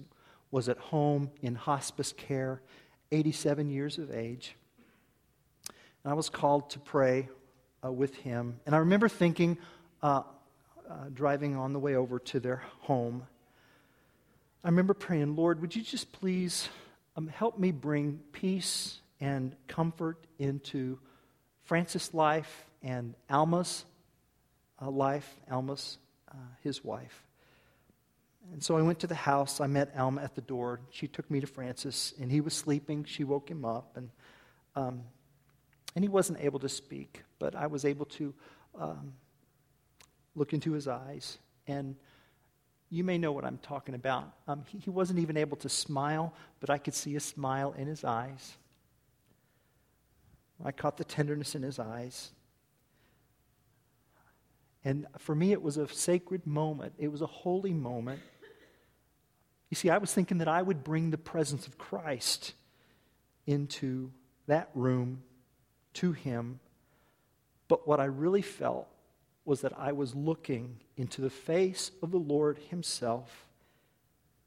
was 0.50 0.68
at 0.68 0.78
home 0.78 1.30
in 1.42 1.54
hospice 1.54 2.12
care, 2.12 2.62
87 3.12 3.70
years 3.70 3.98
of 3.98 4.10
age. 4.12 4.54
And 6.04 6.12
I 6.12 6.14
was 6.14 6.28
called 6.28 6.70
to 6.70 6.78
pray 6.78 7.28
uh, 7.84 7.90
with 7.90 8.14
him. 8.16 8.60
And 8.66 8.74
I 8.74 8.78
remember 8.78 9.08
thinking, 9.08 9.58
uh, 10.02 10.22
uh, 10.88 10.94
driving 11.12 11.56
on 11.56 11.72
the 11.72 11.78
way 11.78 11.94
over 11.94 12.18
to 12.18 12.40
their 12.40 12.62
home, 12.80 13.24
I 14.62 14.68
remember 14.68 14.92
praying, 14.92 15.36
Lord, 15.36 15.62
would 15.62 15.74
you 15.74 15.80
just 15.80 16.12
please 16.12 16.68
um, 17.16 17.28
help 17.28 17.58
me 17.58 17.72
bring 17.72 18.20
peace 18.32 19.00
and 19.18 19.56
comfort 19.68 20.18
into 20.38 20.98
Francis' 21.62 22.12
life 22.12 22.66
and 22.82 23.14
Alma's 23.30 23.86
uh, 24.82 24.90
life, 24.90 25.34
Alma's, 25.50 25.96
uh, 26.30 26.36
his 26.62 26.84
wife. 26.84 27.24
And 28.52 28.62
so 28.62 28.76
I 28.76 28.82
went 28.82 28.98
to 29.00 29.06
the 29.06 29.14
house. 29.14 29.62
I 29.62 29.66
met 29.66 29.96
Alma 29.96 30.22
at 30.22 30.34
the 30.34 30.42
door. 30.42 30.80
She 30.90 31.08
took 31.08 31.30
me 31.30 31.40
to 31.40 31.46
Francis, 31.46 32.12
and 32.20 32.30
he 32.30 32.42
was 32.42 32.52
sleeping. 32.52 33.04
She 33.04 33.24
woke 33.24 33.50
him 33.50 33.64
up, 33.64 33.96
and, 33.96 34.10
um, 34.76 35.04
and 35.94 36.04
he 36.04 36.08
wasn't 36.08 36.38
able 36.40 36.58
to 36.58 36.68
speak, 36.68 37.22
but 37.38 37.54
I 37.54 37.66
was 37.66 37.86
able 37.86 38.06
to 38.06 38.34
um, 38.78 39.14
look 40.34 40.52
into 40.52 40.72
his 40.72 40.86
eyes. 40.86 41.38
And 41.66 41.96
you 42.90 43.04
may 43.04 43.18
know 43.18 43.30
what 43.30 43.44
I'm 43.44 43.58
talking 43.58 43.94
about. 43.94 44.32
Um, 44.48 44.64
he, 44.66 44.78
he 44.78 44.90
wasn't 44.90 45.20
even 45.20 45.36
able 45.36 45.56
to 45.58 45.68
smile, 45.68 46.34
but 46.58 46.70
I 46.70 46.78
could 46.78 46.94
see 46.94 47.14
a 47.14 47.20
smile 47.20 47.72
in 47.78 47.86
his 47.86 48.04
eyes. 48.04 48.56
I 50.64 50.72
caught 50.72 50.96
the 50.96 51.04
tenderness 51.04 51.54
in 51.54 51.62
his 51.62 51.78
eyes. 51.78 52.32
And 54.84 55.06
for 55.18 55.34
me, 55.34 55.52
it 55.52 55.62
was 55.62 55.76
a 55.76 55.88
sacred 55.88 56.46
moment, 56.46 56.94
it 56.98 57.08
was 57.08 57.22
a 57.22 57.26
holy 57.26 57.72
moment. 57.72 58.20
You 59.70 59.76
see, 59.76 59.88
I 59.88 59.98
was 59.98 60.12
thinking 60.12 60.38
that 60.38 60.48
I 60.48 60.60
would 60.60 60.82
bring 60.82 61.10
the 61.10 61.18
presence 61.18 61.68
of 61.68 61.78
Christ 61.78 62.54
into 63.46 64.10
that 64.48 64.68
room 64.74 65.22
to 65.94 66.10
him. 66.10 66.58
But 67.68 67.86
what 67.86 68.00
I 68.00 68.06
really 68.06 68.42
felt 68.42 68.88
was 69.50 69.62
that 69.62 69.76
I 69.76 69.90
was 69.90 70.14
looking 70.14 70.76
into 70.96 71.20
the 71.20 71.28
face 71.28 71.90
of 72.04 72.12
the 72.12 72.20
Lord 72.20 72.56
Himself 72.70 73.48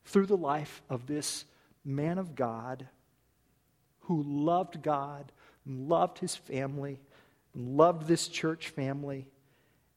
through 0.06 0.28
the 0.28 0.38
life 0.38 0.82
of 0.90 1.08
this 1.08 1.44
man 1.84 2.18
of 2.18 2.36
God 2.36 2.88
who 4.04 4.24
loved 4.24 4.82
God, 4.82 5.34
and 5.66 5.90
loved 5.90 6.20
his 6.20 6.38
family, 6.38 7.02
and 7.54 7.76
loved 7.76 8.08
this 8.08 8.30
church 8.30 8.70
family, 8.70 9.28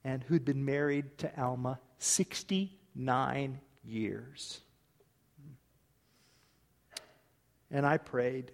and 0.03 0.25
who'd 0.25 0.45
been 0.45 0.65
married 0.65 1.17
to 1.19 1.41
Alma 1.41 1.79
69 1.99 3.61
years. 3.85 4.61
And 7.71 7.87
I 7.87 7.97
prayed. 7.99 8.51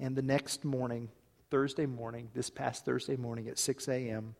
And 0.00 0.16
the 0.16 0.22
next 0.22 0.64
morning, 0.64 1.10
Thursday 1.50 1.84
morning, 1.84 2.30
this 2.32 2.48
past 2.48 2.86
Thursday 2.86 3.16
morning 3.16 3.48
at 3.48 3.58
6 3.58 3.88
a.m., 3.88 4.36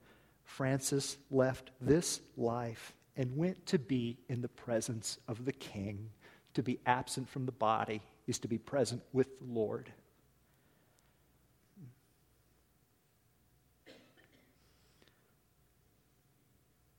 Francis 0.52 1.16
left 1.30 1.70
this 1.80 2.20
life 2.36 2.94
and 3.16 3.38
went 3.38 3.64
to 3.64 3.78
be 3.78 4.18
in 4.28 4.42
the 4.42 4.48
presence 4.48 5.18
of 5.26 5.46
the 5.46 5.52
King. 5.52 6.10
To 6.54 6.62
be 6.62 6.78
absent 6.84 7.30
from 7.30 7.46
the 7.46 7.52
body 7.52 8.02
is 8.26 8.38
to 8.40 8.48
be 8.48 8.58
present 8.58 9.02
with 9.14 9.38
the 9.38 9.46
Lord. 9.46 9.90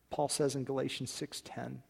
Paul 0.09 0.29
says 0.29 0.55
in 0.55 0.63
Galatians 0.63 1.11
6:10, 1.11 1.83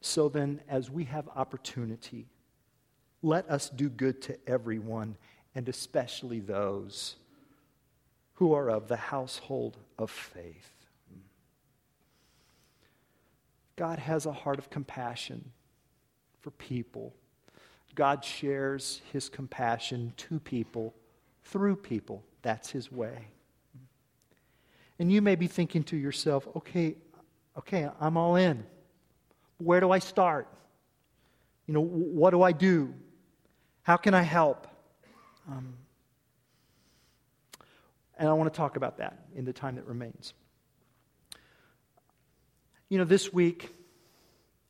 "So 0.00 0.28
then 0.28 0.62
as 0.68 0.90
we 0.90 1.04
have 1.04 1.28
opportunity, 1.30 2.28
let 3.20 3.50
us 3.50 3.68
do 3.68 3.90
good 3.90 4.22
to 4.22 4.48
everyone, 4.48 5.16
and 5.56 5.68
especially 5.68 6.38
those 6.38 7.16
who 8.40 8.54
are 8.54 8.70
of 8.70 8.88
the 8.88 8.96
household 8.96 9.76
of 9.98 10.10
faith." 10.10 10.72
God 13.76 13.98
has 13.98 14.24
a 14.24 14.32
heart 14.32 14.58
of 14.58 14.70
compassion 14.70 15.52
for 16.40 16.50
people. 16.50 17.14
God 17.94 18.24
shares 18.24 19.02
his 19.12 19.28
compassion 19.28 20.14
to 20.16 20.40
people 20.40 20.94
through 21.44 21.76
people. 21.76 22.24
That's 22.40 22.70
his 22.70 22.90
way. 22.90 23.28
And 24.98 25.12
you 25.12 25.20
may 25.20 25.34
be 25.34 25.46
thinking 25.46 25.82
to 25.84 25.96
yourself, 25.96 26.48
okay, 26.56 26.96
okay, 27.58 27.90
I'm 28.00 28.16
all 28.16 28.36
in. 28.36 28.64
Where 29.58 29.80
do 29.80 29.90
I 29.90 29.98
start? 29.98 30.48
You 31.66 31.74
know, 31.74 31.80
what 31.80 32.30
do 32.30 32.42
I 32.42 32.52
do? 32.52 32.94
How 33.82 33.98
can 33.98 34.14
I 34.14 34.22
help? 34.22 34.66
Um, 35.46 35.74
and 38.20 38.28
I 38.28 38.34
want 38.34 38.52
to 38.52 38.56
talk 38.56 38.76
about 38.76 38.98
that 38.98 39.18
in 39.34 39.46
the 39.46 39.52
time 39.52 39.76
that 39.76 39.86
remains. 39.86 40.34
You 42.90 42.98
know, 42.98 43.04
this 43.04 43.32
week, 43.32 43.70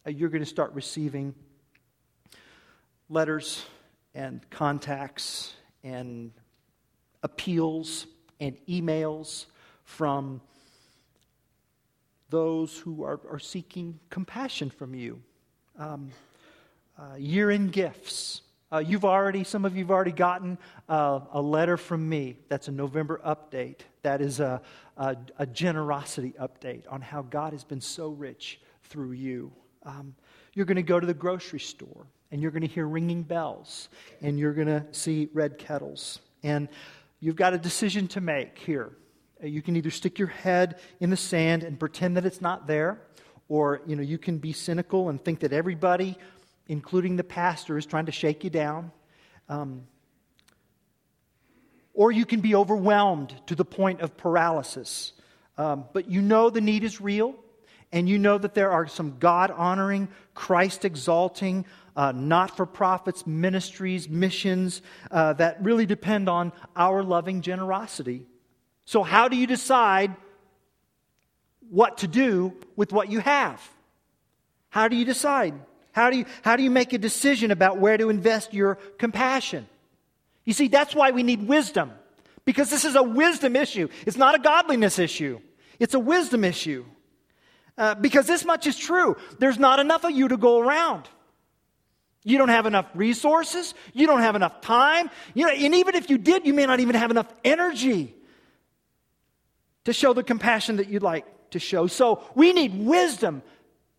uh, 0.06 0.10
you're 0.10 0.28
going 0.28 0.42
to 0.42 0.48
start 0.48 0.72
receiving 0.72 1.34
letters 3.08 3.66
and 4.14 4.48
contacts 4.50 5.52
and 5.82 6.30
appeals 7.24 8.06
and 8.38 8.56
emails 8.68 9.46
from 9.82 10.40
those 12.28 12.78
who 12.78 13.02
are, 13.02 13.20
are 13.28 13.40
seeking 13.40 13.98
compassion 14.10 14.70
from 14.70 14.94
you. 14.94 15.20
Um, 15.76 16.12
uh, 16.96 17.16
year 17.16 17.50
end 17.50 17.72
gifts. 17.72 18.42
Uh, 18.72 18.78
you've 18.78 19.04
already, 19.04 19.42
some 19.42 19.64
of 19.64 19.76
you 19.76 19.82
have 19.82 19.90
already 19.90 20.12
gotten 20.12 20.56
uh, 20.88 21.20
a 21.32 21.42
letter 21.42 21.76
from 21.76 22.08
me. 22.08 22.36
That's 22.48 22.68
a 22.68 22.72
November 22.72 23.20
update. 23.26 23.80
That 24.02 24.20
is 24.20 24.38
a, 24.38 24.62
a, 24.96 25.16
a, 25.38 25.46
generosity 25.46 26.34
update 26.40 26.84
on 26.88 27.00
how 27.00 27.22
God 27.22 27.52
has 27.52 27.64
been 27.64 27.80
so 27.80 28.10
rich 28.10 28.60
through 28.84 29.12
you. 29.12 29.50
Um, 29.82 30.14
you're 30.54 30.66
going 30.66 30.76
to 30.76 30.82
go 30.82 31.00
to 31.00 31.06
the 31.06 31.14
grocery 31.14 31.58
store 31.58 32.06
and 32.30 32.40
you're 32.40 32.52
going 32.52 32.62
to 32.62 32.68
hear 32.68 32.86
ringing 32.86 33.24
bells 33.24 33.88
and 34.22 34.38
you're 34.38 34.52
going 34.52 34.68
to 34.68 34.86
see 34.92 35.28
red 35.34 35.58
kettles. 35.58 36.20
And 36.44 36.68
you've 37.18 37.36
got 37.36 37.52
a 37.52 37.58
decision 37.58 38.06
to 38.08 38.20
make 38.20 38.56
here. 38.56 38.92
Uh, 39.42 39.48
you 39.48 39.62
can 39.62 39.74
either 39.74 39.90
stick 39.90 40.16
your 40.16 40.28
head 40.28 40.78
in 41.00 41.10
the 41.10 41.16
sand 41.16 41.64
and 41.64 41.78
pretend 41.78 42.16
that 42.16 42.24
it's 42.24 42.40
not 42.40 42.68
there, 42.68 43.00
or 43.48 43.82
you 43.84 43.96
know, 43.96 44.02
you 44.02 44.16
can 44.16 44.38
be 44.38 44.52
cynical 44.52 45.08
and 45.08 45.22
think 45.24 45.40
that 45.40 45.52
everybody, 45.52 46.16
including 46.70 47.16
the 47.16 47.24
pastor, 47.24 47.76
is 47.76 47.84
trying 47.84 48.06
to 48.06 48.12
shake 48.12 48.44
you 48.44 48.50
down. 48.50 48.92
Um, 49.48 49.88
or 51.92 52.12
you 52.12 52.24
can 52.24 52.40
be 52.40 52.54
overwhelmed 52.54 53.34
to 53.48 53.56
the 53.56 53.64
point 53.64 54.00
of 54.02 54.16
paralysis. 54.16 55.12
Um, 55.58 55.86
but 55.92 56.08
you 56.08 56.22
know 56.22 56.48
the 56.48 56.60
need 56.60 56.84
is 56.84 57.00
real, 57.00 57.34
and 57.90 58.08
you 58.08 58.18
know 58.20 58.38
that 58.38 58.54
there 58.54 58.70
are 58.70 58.86
some 58.86 59.18
God 59.18 59.50
honoring, 59.50 60.08
Christ 60.32 60.84
exalting, 60.84 61.66
uh, 61.96 62.12
not 62.12 62.56
for 62.56 62.66
profits, 62.66 63.26
ministries, 63.26 64.08
missions 64.08 64.80
uh, 65.10 65.32
that 65.34 65.60
really 65.64 65.86
depend 65.86 66.28
on 66.28 66.52
our 66.76 67.02
loving 67.02 67.42
generosity. 67.42 68.26
So, 68.84 69.02
how 69.02 69.26
do 69.26 69.36
you 69.36 69.48
decide 69.48 70.14
what 71.68 71.98
to 71.98 72.06
do 72.06 72.56
with 72.76 72.92
what 72.92 73.10
you 73.10 73.18
have? 73.18 73.60
How 74.68 74.86
do 74.86 74.94
you 74.94 75.04
decide? 75.04 75.54
How 75.92 76.10
do 76.10 76.18
you, 76.18 76.24
how 76.42 76.56
do 76.56 76.62
you 76.62 76.70
make 76.70 76.92
a 76.92 76.98
decision 76.98 77.50
about 77.50 77.78
where 77.78 77.96
to 77.96 78.10
invest 78.10 78.54
your 78.54 78.76
compassion? 78.98 79.66
You 80.44 80.52
see, 80.52 80.68
that's 80.68 80.94
why 80.94 81.10
we 81.10 81.22
need 81.22 81.46
wisdom, 81.46 81.92
because 82.44 82.70
this 82.70 82.84
is 82.84 82.96
a 82.96 83.02
wisdom 83.02 83.56
issue. 83.56 83.88
It's 84.06 84.16
not 84.16 84.34
a 84.34 84.38
godliness 84.38 84.98
issue, 84.98 85.40
it's 85.78 85.94
a 85.94 85.98
wisdom 85.98 86.44
issue. 86.44 86.84
Uh, 87.78 87.94
because 87.94 88.26
this 88.26 88.44
much 88.44 88.66
is 88.66 88.76
true 88.76 89.16
there's 89.38 89.58
not 89.58 89.78
enough 89.78 90.04
of 90.04 90.10
you 90.10 90.28
to 90.28 90.36
go 90.36 90.60
around. 90.60 91.08
You 92.24 92.36
don't 92.36 92.50
have 92.50 92.66
enough 92.66 92.86
resources. 92.94 93.72
You 93.94 94.06
don't 94.06 94.20
have 94.20 94.36
enough 94.36 94.60
time. 94.60 95.08
You 95.32 95.46
know, 95.46 95.52
and 95.52 95.74
even 95.74 95.94
if 95.94 96.10
you 96.10 96.18
did, 96.18 96.46
you 96.46 96.52
may 96.52 96.66
not 96.66 96.80
even 96.80 96.94
have 96.94 97.10
enough 97.10 97.32
energy 97.44 98.14
to 99.84 99.92
show 99.92 100.12
the 100.12 100.22
compassion 100.22 100.76
that 100.76 100.88
you'd 100.88 101.02
like 101.02 101.24
to 101.50 101.58
show. 101.58 101.86
So 101.86 102.22
we 102.34 102.52
need 102.52 102.78
wisdom. 102.78 103.42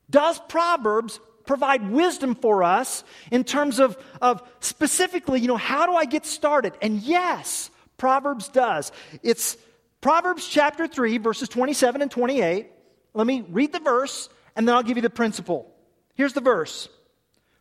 Does 0.09 0.39
Proverbs 0.47 1.19
provide 1.45 1.89
wisdom 1.89 2.35
for 2.35 2.63
us 2.63 3.03
in 3.31 3.43
terms 3.43 3.79
of, 3.79 3.97
of 4.21 4.41
specifically, 4.59 5.39
you 5.39 5.47
know, 5.47 5.57
how 5.57 5.85
do 5.85 5.93
I 5.93 6.05
get 6.05 6.25
started? 6.25 6.73
And 6.81 6.99
yes, 6.99 7.69
Proverbs 7.97 8.49
does. 8.49 8.91
It's 9.23 9.57
Proverbs 10.01 10.47
chapter 10.47 10.87
3, 10.87 11.17
verses 11.19 11.49
27 11.49 12.01
and 12.01 12.09
28. 12.09 12.71
Let 13.13 13.27
me 13.27 13.45
read 13.49 13.71
the 13.73 13.79
verse 13.79 14.29
and 14.55 14.67
then 14.67 14.75
I'll 14.75 14.83
give 14.83 14.97
you 14.97 15.03
the 15.03 15.09
principle. 15.09 15.71
Here's 16.15 16.33
the 16.33 16.41
verse 16.41 16.89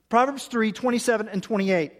Proverbs 0.08 0.46
3 0.46 0.72
27 0.72 1.28
and 1.28 1.42
28. 1.42 1.92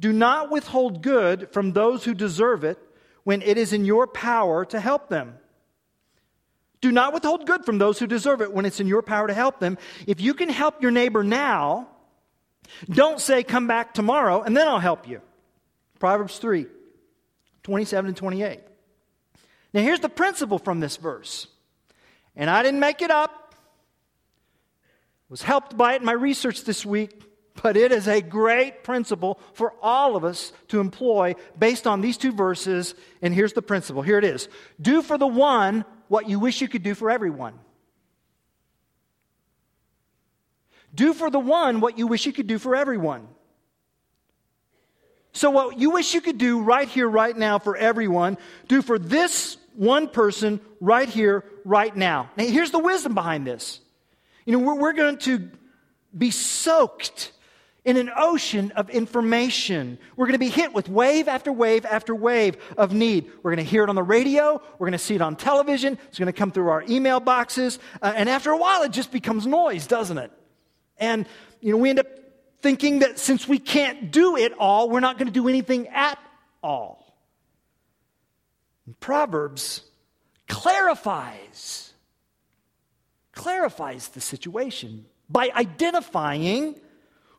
Do 0.00 0.12
not 0.12 0.50
withhold 0.50 1.02
good 1.02 1.52
from 1.52 1.72
those 1.72 2.04
who 2.04 2.14
deserve 2.14 2.64
it 2.64 2.78
when 3.24 3.42
it 3.42 3.58
is 3.58 3.72
in 3.72 3.84
your 3.84 4.06
power 4.06 4.64
to 4.66 4.80
help 4.80 5.08
them. 5.08 5.34
Do 6.80 6.90
not 6.90 7.12
withhold 7.12 7.46
good 7.46 7.64
from 7.64 7.78
those 7.78 7.98
who 7.98 8.06
deserve 8.06 8.40
it 8.40 8.52
when 8.52 8.64
it's 8.64 8.80
in 8.80 8.86
your 8.86 9.02
power 9.02 9.26
to 9.26 9.34
help 9.34 9.60
them. 9.60 9.76
If 10.06 10.20
you 10.20 10.32
can 10.34 10.48
help 10.48 10.80
your 10.82 10.90
neighbor 10.90 11.22
now, 11.22 11.88
don't 12.88 13.20
say, 13.20 13.42
Come 13.42 13.66
back 13.66 13.92
tomorrow 13.92 14.42
and 14.42 14.56
then 14.56 14.66
I'll 14.66 14.78
help 14.78 15.08
you. 15.08 15.20
Proverbs 15.98 16.38
3 16.38 16.66
27 17.62 18.08
and 18.08 18.16
28. 18.16 18.60
Now, 19.72 19.82
here's 19.82 20.00
the 20.00 20.08
principle 20.08 20.58
from 20.58 20.80
this 20.80 20.96
verse. 20.96 21.46
And 22.34 22.48
I 22.48 22.62
didn't 22.62 22.80
make 22.80 23.02
it 23.02 23.10
up, 23.10 23.54
was 25.28 25.42
helped 25.42 25.76
by 25.76 25.94
it 25.94 26.00
in 26.00 26.06
my 26.06 26.12
research 26.12 26.64
this 26.64 26.84
week. 26.86 27.22
But 27.62 27.76
it 27.76 27.92
is 27.92 28.08
a 28.08 28.22
great 28.22 28.84
principle 28.84 29.38
for 29.52 29.74
all 29.82 30.16
of 30.16 30.24
us 30.24 30.52
to 30.68 30.80
employ 30.80 31.34
based 31.58 31.86
on 31.86 32.00
these 32.00 32.16
two 32.16 32.32
verses. 32.32 32.94
And 33.20 33.34
here's 33.34 33.52
the 33.52 33.60
principle 33.60 34.00
here 34.00 34.16
it 34.16 34.24
is 34.24 34.48
Do 34.80 35.02
for 35.02 35.18
the 35.18 35.26
one 35.26 35.84
what 36.10 36.28
you 36.28 36.40
wish 36.40 36.60
you 36.60 36.66
could 36.66 36.82
do 36.82 36.96
for 36.96 37.08
everyone. 37.08 37.54
Do 40.92 41.14
for 41.14 41.30
the 41.30 41.38
one 41.38 41.78
what 41.78 41.98
you 41.98 42.08
wish 42.08 42.26
you 42.26 42.32
could 42.32 42.48
do 42.48 42.58
for 42.58 42.74
everyone. 42.74 43.28
So, 45.32 45.50
what 45.50 45.78
you 45.78 45.90
wish 45.90 46.12
you 46.12 46.20
could 46.20 46.36
do 46.36 46.62
right 46.62 46.88
here, 46.88 47.08
right 47.08 47.36
now 47.36 47.60
for 47.60 47.76
everyone, 47.76 48.38
do 48.66 48.82
for 48.82 48.98
this 48.98 49.56
one 49.76 50.08
person 50.08 50.58
right 50.80 51.08
here, 51.08 51.44
right 51.64 51.94
now. 51.94 52.28
Now, 52.36 52.44
here's 52.44 52.72
the 52.72 52.80
wisdom 52.80 53.14
behind 53.14 53.46
this. 53.46 53.78
You 54.44 54.54
know, 54.54 54.64
we're, 54.64 54.80
we're 54.80 54.92
going 54.94 55.18
to 55.18 55.48
be 56.16 56.32
soaked 56.32 57.30
in 57.84 57.96
an 57.96 58.10
ocean 58.14 58.72
of 58.72 58.90
information. 58.90 59.98
We're 60.16 60.26
going 60.26 60.34
to 60.34 60.38
be 60.38 60.50
hit 60.50 60.74
with 60.74 60.88
wave 60.88 61.28
after 61.28 61.52
wave 61.52 61.86
after 61.86 62.14
wave 62.14 62.56
of 62.76 62.92
need. 62.92 63.30
We're 63.42 63.54
going 63.54 63.64
to 63.64 63.70
hear 63.70 63.82
it 63.84 63.88
on 63.88 63.94
the 63.94 64.02
radio. 64.02 64.60
We're 64.78 64.86
going 64.86 64.92
to 64.92 64.98
see 64.98 65.14
it 65.14 65.22
on 65.22 65.36
television. 65.36 65.98
It's 66.08 66.18
going 66.18 66.26
to 66.26 66.32
come 66.32 66.50
through 66.50 66.68
our 66.68 66.84
email 66.88 67.20
boxes. 67.20 67.78
Uh, 68.02 68.12
and 68.14 68.28
after 68.28 68.50
a 68.50 68.56
while, 68.56 68.82
it 68.82 68.92
just 68.92 69.10
becomes 69.10 69.46
noise, 69.46 69.86
doesn't 69.86 70.18
it? 70.18 70.30
And, 70.98 71.26
you 71.60 71.72
know, 71.72 71.78
we 71.78 71.90
end 71.90 72.00
up 72.00 72.06
thinking 72.60 72.98
that 72.98 73.18
since 73.18 73.48
we 73.48 73.58
can't 73.58 74.10
do 74.10 74.36
it 74.36 74.52
all, 74.58 74.90
we're 74.90 75.00
not 75.00 75.16
going 75.16 75.28
to 75.28 75.32
do 75.32 75.48
anything 75.48 75.88
at 75.88 76.18
all. 76.62 77.16
And 78.84 78.98
Proverbs 79.00 79.82
clarifies, 80.48 81.92
clarifies 83.32 84.08
the 84.08 84.20
situation 84.20 85.06
by 85.30 85.50
identifying 85.54 86.78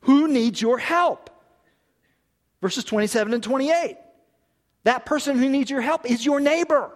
who 0.02 0.28
needs 0.28 0.62
your 0.62 0.78
help? 0.78 1.30
Verses 2.62 2.84
27 2.84 3.34
and 3.34 3.44
28. 3.44 3.98
That 4.84 5.06
person 5.06 5.38
who 5.38 5.50
needs 5.50 5.70
your 5.70 5.82
help 5.82 6.10
is 6.10 6.26
your 6.26 6.40
neighbor, 6.40 6.92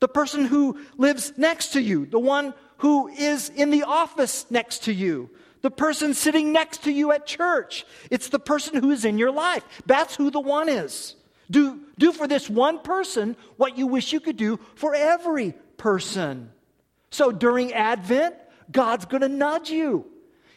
the 0.00 0.08
person 0.08 0.46
who 0.46 0.80
lives 0.96 1.32
next 1.36 1.72
to 1.72 1.82
you, 1.82 2.06
the 2.06 2.18
one 2.18 2.54
who 2.78 3.08
is 3.08 3.50
in 3.50 3.70
the 3.70 3.82
office 3.82 4.46
next 4.50 4.84
to 4.84 4.92
you, 4.92 5.28
the 5.62 5.70
person 5.70 6.14
sitting 6.14 6.52
next 6.52 6.84
to 6.84 6.92
you 6.92 7.12
at 7.12 7.26
church. 7.26 7.84
It's 8.10 8.28
the 8.28 8.38
person 8.38 8.80
who 8.80 8.90
is 8.90 9.04
in 9.04 9.18
your 9.18 9.32
life. 9.32 9.64
That's 9.86 10.14
who 10.14 10.30
the 10.30 10.40
one 10.40 10.68
is. 10.68 11.16
Do, 11.50 11.80
do 11.98 12.12
for 12.12 12.26
this 12.26 12.48
one 12.48 12.78
person 12.80 13.36
what 13.56 13.76
you 13.76 13.86
wish 13.86 14.12
you 14.12 14.20
could 14.20 14.36
do 14.36 14.58
for 14.76 14.94
every 14.94 15.54
person. 15.76 16.50
So 17.10 17.32
during 17.32 17.72
Advent, 17.72 18.36
God's 18.70 19.06
going 19.06 19.22
to 19.22 19.28
nudge 19.28 19.70
you. 19.70 20.06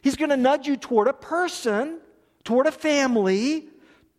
He's 0.01 0.15
going 0.15 0.29
to 0.29 0.37
nudge 0.37 0.67
you 0.67 0.77
toward 0.77 1.07
a 1.07 1.13
person, 1.13 1.99
toward 2.43 2.67
a 2.67 2.71
family. 2.71 3.67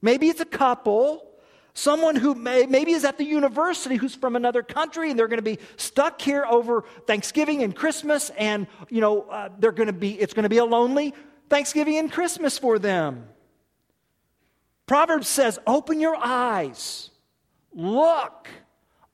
Maybe 0.00 0.28
it's 0.28 0.40
a 0.40 0.46
couple. 0.46 1.28
Someone 1.74 2.16
who 2.16 2.34
may, 2.34 2.66
maybe 2.66 2.92
is 2.92 3.04
at 3.04 3.16
the 3.16 3.24
university 3.24 3.96
who's 3.96 4.14
from 4.14 4.36
another 4.36 4.62
country 4.62 5.10
and 5.10 5.18
they're 5.18 5.28
going 5.28 5.38
to 5.38 5.42
be 5.42 5.58
stuck 5.76 6.20
here 6.20 6.44
over 6.48 6.84
Thanksgiving 7.06 7.62
and 7.62 7.74
Christmas, 7.74 8.30
and 8.36 8.66
you 8.90 9.00
know 9.00 9.22
uh, 9.22 9.48
they're 9.58 9.72
going 9.72 9.86
to 9.86 9.94
be. 9.94 10.12
It's 10.12 10.34
going 10.34 10.42
to 10.42 10.50
be 10.50 10.58
a 10.58 10.66
lonely 10.66 11.14
Thanksgiving 11.48 11.96
and 11.96 12.12
Christmas 12.12 12.58
for 12.58 12.78
them. 12.78 13.26
Proverbs 14.86 15.28
says, 15.28 15.58
"Open 15.66 15.98
your 15.98 16.16
eyes, 16.16 17.08
look, 17.72 18.48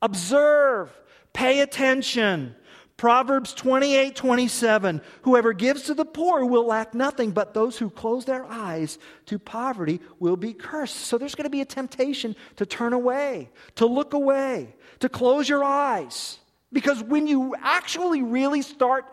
observe, 0.01 0.91
pay 1.31 1.61
attention." 1.61 2.55
Proverbs 2.99 3.53
28 3.53 4.13
27 4.13 5.01
Whoever 5.21 5.53
gives 5.53 5.83
to 5.83 5.93
the 5.93 6.03
poor 6.03 6.43
will 6.43 6.67
lack 6.67 6.93
nothing, 6.93 7.31
but 7.31 7.53
those 7.53 7.77
who 7.77 7.89
close 7.89 8.25
their 8.25 8.43
eyes 8.43 8.99
to 9.27 9.39
poverty 9.39 10.01
will 10.19 10.35
be 10.35 10.51
cursed. 10.51 10.97
So 10.97 11.17
there's 11.17 11.33
going 11.33 11.45
to 11.45 11.49
be 11.49 11.61
a 11.61 11.65
temptation 11.65 12.35
to 12.57 12.65
turn 12.65 12.91
away, 12.91 13.51
to 13.75 13.85
look 13.85 14.13
away, 14.13 14.75
to 14.99 15.07
close 15.07 15.47
your 15.47 15.63
eyes. 15.63 16.39
Because 16.73 17.01
when 17.01 17.25
you 17.25 17.55
actually 17.61 18.21
really 18.21 18.61
start 18.61 19.05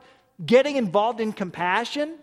getting 0.45 0.75
involved 0.75 1.21
in 1.21 1.33
compassion, 1.33 2.17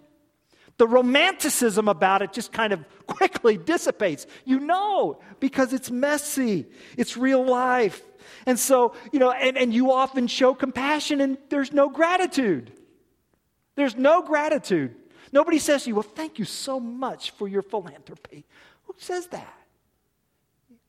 the 0.78 0.88
romanticism 0.88 1.88
about 1.88 2.22
it 2.22 2.34
just 2.34 2.52
kind 2.52 2.74
of 2.74 2.84
quickly 3.08 3.58
dissipates. 3.58 4.26
You 4.46 4.60
know, 4.60 5.20
because 5.40 5.74
it's 5.74 5.92
messy, 5.92 6.66
it's 6.98 7.18
real 7.18 7.46
life. 7.46 8.02
And 8.46 8.60
so, 8.60 8.96
you 9.12 9.20
know, 9.20 9.32
and, 9.32 9.58
and 9.58 9.74
you 9.74 9.92
often 9.92 10.28
show 10.28 10.54
compassion 10.54 11.22
and 11.22 11.38
there's 11.50 11.72
no 11.72 11.90
gratitude. 11.90 12.72
There's 13.76 13.96
no 13.96 14.22
gratitude. 14.22 14.96
Nobody 15.32 15.60
says 15.60 15.84
to 15.84 15.90
you, 15.90 15.96
Well, 15.96 16.04
thank 16.04 16.40
you 16.40 16.46
so 16.46 16.80
much 16.80 17.32
for 17.32 17.48
your 17.48 17.62
philanthropy. 17.62 18.46
Who 18.84 18.96
says 18.98 19.28
that? 19.28 19.58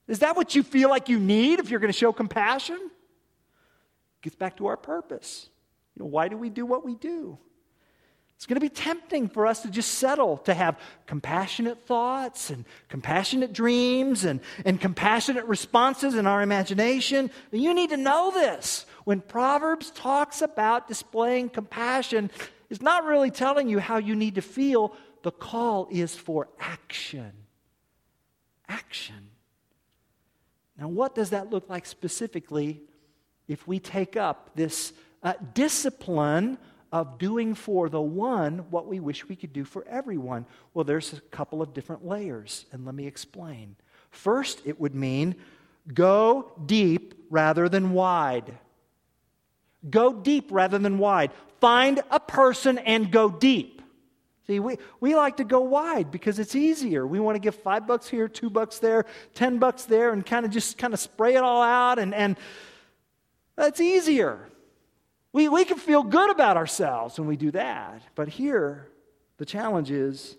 Is 0.07 0.18
that 0.18 0.37
what 0.37 0.55
you 0.55 0.62
feel 0.62 0.90
like 0.90 1.09
you 1.09 1.18
need 1.18 1.61
if 1.61 1.70
you're 1.70 1.81
going 1.81 1.92
to 1.92 1.99
show 1.99 2.12
compassion? 2.12 2.79
It 2.79 4.23
gets 4.23 4.37
back 4.37 4.59
to 4.59 4.66
our 4.66 4.77
purpose. 4.77 5.49
You 5.97 6.05
know, 6.05 6.11
why 6.11 6.29
do 6.29 6.37
we 6.37 6.51
do 6.51 6.66
what 6.66 6.85
we 6.85 6.94
do? 6.94 7.38
It's 8.37 8.47
going 8.47 8.57
to 8.57 8.61
be 8.61 8.68
tempting 8.68 9.29
for 9.29 9.47
us 9.47 9.62
to 9.62 9.70
just 9.70 9.94
settle 9.94 10.38
to 10.38 10.55
have 10.55 10.79
compassionate 11.07 11.83
thoughts 11.87 12.51
and 12.51 12.64
compassionate 12.88 13.53
dreams 13.53 14.25
and, 14.25 14.40
and 14.64 14.81
compassionate 14.81 15.47
responses 15.47 16.14
in 16.14 16.27
our 16.27 16.42
imagination. 16.42 17.31
You 17.53 17.73
need 17.73 17.90
to 17.90 17.97
know 17.97 18.33
this. 18.33 18.87
When 19.05 19.20
Proverbs 19.20 19.90
talks 19.92 20.42
about 20.42 20.88
displaying 20.88 21.51
compassion, 21.51 22.31
it's 22.68 22.83
not 22.83 23.05
really 23.05 23.31
telling 23.31 23.68
you 23.68 23.79
how 23.79 23.99
you 23.99 24.14
need 24.14 24.35
to 24.35 24.42
feel. 24.42 24.94
The 25.23 25.31
call 25.31 25.88
is 25.90 26.14
for 26.14 26.49
action. 26.59 27.33
Action. 28.68 29.31
Now, 30.79 30.88
what 30.88 31.14
does 31.14 31.31
that 31.31 31.51
look 31.51 31.70
like 31.70 31.87
specifically 31.87 32.83
if 33.47 33.68
we 33.68 33.79
take 33.79 34.16
up 34.16 34.51
this 34.55 34.92
uh, 35.23 35.35
discipline 35.55 36.59
of 36.94 37.18
doing 37.18 37.57
for 37.57 37.88
the 37.88 38.00
one 38.00 38.59
what 38.70 38.87
we 38.87 39.00
wish 39.00 39.28
we 39.28 39.35
could 39.35 39.52
do 39.52 39.64
for 39.64 39.85
everyone? 39.88 40.46
Well, 40.74 40.85
there's 40.85 41.12
a 41.12 41.20
couple 41.20 41.61
of 41.61 41.74
different 41.74 42.07
layers, 42.07 42.66
and 42.70 42.87
let 42.87 42.94
me 42.94 43.09
explain. 43.09 43.74
First, 44.12 44.62
it 44.64 44.78
would 44.78 44.94
mean 44.94 45.35
go 45.92 46.52
deep 46.64 47.26
rather 47.30 47.68
than 47.68 47.90
wide. 47.90 48.57
Go 49.90 50.12
deep 50.12 50.52
rather 50.52 50.78
than 50.78 50.98
wide. 50.98 51.33
Find 51.61 52.00
a 52.12 52.20
person 52.20 52.78
and 52.78 53.11
go 53.11 53.28
deep. 53.28 53.83
See, 54.46 54.61
we, 54.61 54.78
we 55.00 55.16
like 55.16 55.38
to 55.38 55.44
go 55.44 55.62
wide 55.62 56.12
because 56.12 56.38
it's 56.38 56.54
easier. 56.54 57.04
We 57.04 57.18
want 57.18 57.35
to 57.35 57.40
give 57.40 57.57
five 57.57 57.88
bucks 57.88 58.07
here, 58.07 58.28
two 58.28 58.50
bucks 58.50 58.78
there, 58.78 59.04
ten 59.35 59.59
bucks 59.59 59.85
there, 59.85 60.12
and 60.12 60.24
kind 60.24 60.46
of 60.46 60.52
just 60.52 60.78
kind 60.78 60.94
of 60.94 61.00
spray 61.00 61.35
it 61.35 61.42
all 61.42 61.62
out, 61.62 61.98
and, 61.98 62.14
and 62.14 62.37
that's 63.57 63.80
easier. 63.80 64.48
We, 65.35 65.49
we 65.49 65.64
can 65.64 65.79
feel 65.79 66.05
good 66.05 66.31
about 66.31 66.57
ourselves 66.57 67.18
when 67.18 67.27
we 67.27 67.37
do 67.37 67.51
that. 67.51 68.03
But 68.14 68.29
here, 68.29 68.88
the 69.37 69.44
challenge 69.44 69.90
is 69.90 70.37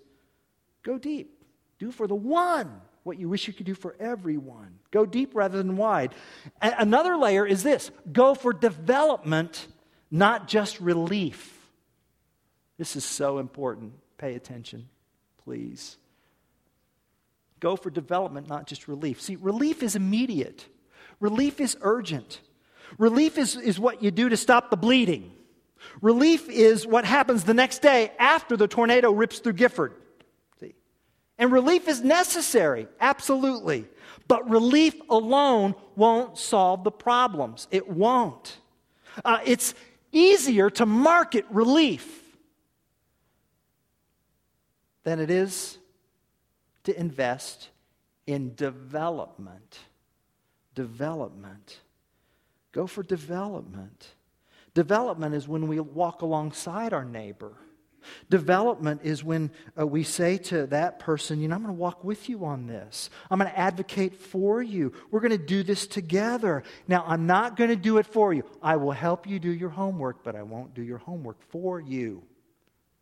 go 0.84 0.97
deep. 0.97 1.43
Do 1.77 1.91
for 1.91 2.08
the 2.08 2.15
one 2.15 2.81
what 3.03 3.19
you 3.19 3.27
wish 3.27 3.45
you 3.45 3.53
could 3.53 3.65
do 3.65 3.75
for 3.75 3.93
everyone. 3.99 4.79
Go 4.91 5.05
deep 5.05 5.36
rather 5.36 5.58
than 5.58 5.75
wide. 5.75 6.15
A- 6.62 6.75
another 6.79 7.17
layer 7.17 7.45
is 7.45 7.62
this 7.62 7.91
go 8.10 8.34
for 8.34 8.53
development, 8.53 9.67
not 10.10 10.47
just 10.47 10.79
relief. 10.79 11.51
This 12.77 12.95
is 12.95 13.03
so 13.03 13.38
important. 13.39 13.93
Pay 14.17 14.36
attention, 14.36 14.88
please. 15.43 15.97
Go 17.60 17.75
for 17.75 17.89
development, 17.89 18.47
not 18.47 18.65
just 18.65 18.88
relief. 18.88 19.21
See, 19.21 19.36
relief 19.36 19.84
is 19.84 19.97
immediate, 19.97 20.65
relief 21.19 21.60
is 21.60 21.75
urgent. 21.81 22.39
Relief 22.98 23.38
is, 23.38 23.56
is 23.56 23.80
what 23.80 24.02
you 24.04 24.12
do 24.12 24.30
to 24.30 24.38
stop 24.38 24.69
the 24.69 24.78
bleeding. 24.78 25.32
Relief 26.02 26.50
is 26.50 26.86
what 26.86 27.06
happens 27.06 27.43
the 27.43 27.54
next 27.54 27.82
day 27.82 28.12
after 28.19 28.58
the 28.58 28.67
tornado 28.67 29.12
rips 29.12 29.39
through 29.39 29.54
Gifford. 29.54 29.93
See? 30.60 30.76
And 31.38 31.52
relief 31.52 31.88
is 31.88 32.02
necessary, 32.02 32.88
absolutely. 33.00 33.86
But 34.28 34.50
relief 34.50 34.95
alone 35.10 35.76
won't 35.95 36.38
solve 36.38 36.84
the 36.84 36.91
problems. 36.91 37.67
It 37.71 37.88
won't. 37.88 38.58
Uh, 39.24 39.39
it's 39.45 39.74
easier 40.12 40.69
to 40.71 40.86
market 40.86 41.45
relief 41.50 42.24
than 45.04 45.19
it 45.19 45.30
is 45.30 45.78
to 46.84 47.00
invest 47.00 47.69
in 48.26 48.56
development. 48.56 49.80
Development. 50.74 51.80
Go 52.75 52.88
for 52.88 53.03
development. 53.03 54.05
Development 54.73 55.33
is 55.33 55.47
when 55.47 55.69
we 55.69 55.79
walk 55.79 56.23
alongside 56.23 56.91
our 56.91 57.05
neighbor. 57.05 57.53
Development 58.29 58.99
is 59.01 59.23
when 59.23 59.49
uh, 59.79 59.88
we 59.88 60.03
say 60.03 60.38
to 60.38 60.67
that 60.67 60.99
person, 60.99 61.39
you 61.39 61.47
know, 61.47 61.55
I'm 61.55 61.63
going 61.63 61.73
to 61.73 61.79
walk 61.79 62.03
with 62.03 62.27
you 62.27 62.43
on 62.43 62.67
this. 62.67 63.09
I'm 63.31 63.39
going 63.39 63.49
to 63.49 63.57
advocate 63.57 64.17
for 64.17 64.61
you. 64.61 64.91
We're 65.09 65.21
going 65.21 65.31
to 65.31 65.38
do 65.38 65.63
this 65.63 65.88
together. 65.88 66.63
Now, 66.85 67.05
I'm 67.07 67.25
not 67.25 67.55
going 67.55 67.69
to 67.69 67.77
do 67.77 67.97
it 67.97 68.07
for 68.07 68.33
you. 68.33 68.43
I 68.61 68.75
will 68.75 68.91
help 68.91 69.25
you 69.25 69.39
do 69.39 69.51
your 69.51 69.69
homework, 69.69 70.21
but 70.21 70.35
I 70.35 70.43
won't 70.43 70.73
do 70.73 70.83
your 70.83 70.97
homework 70.97 71.41
for 71.43 71.79
you. 71.79 72.23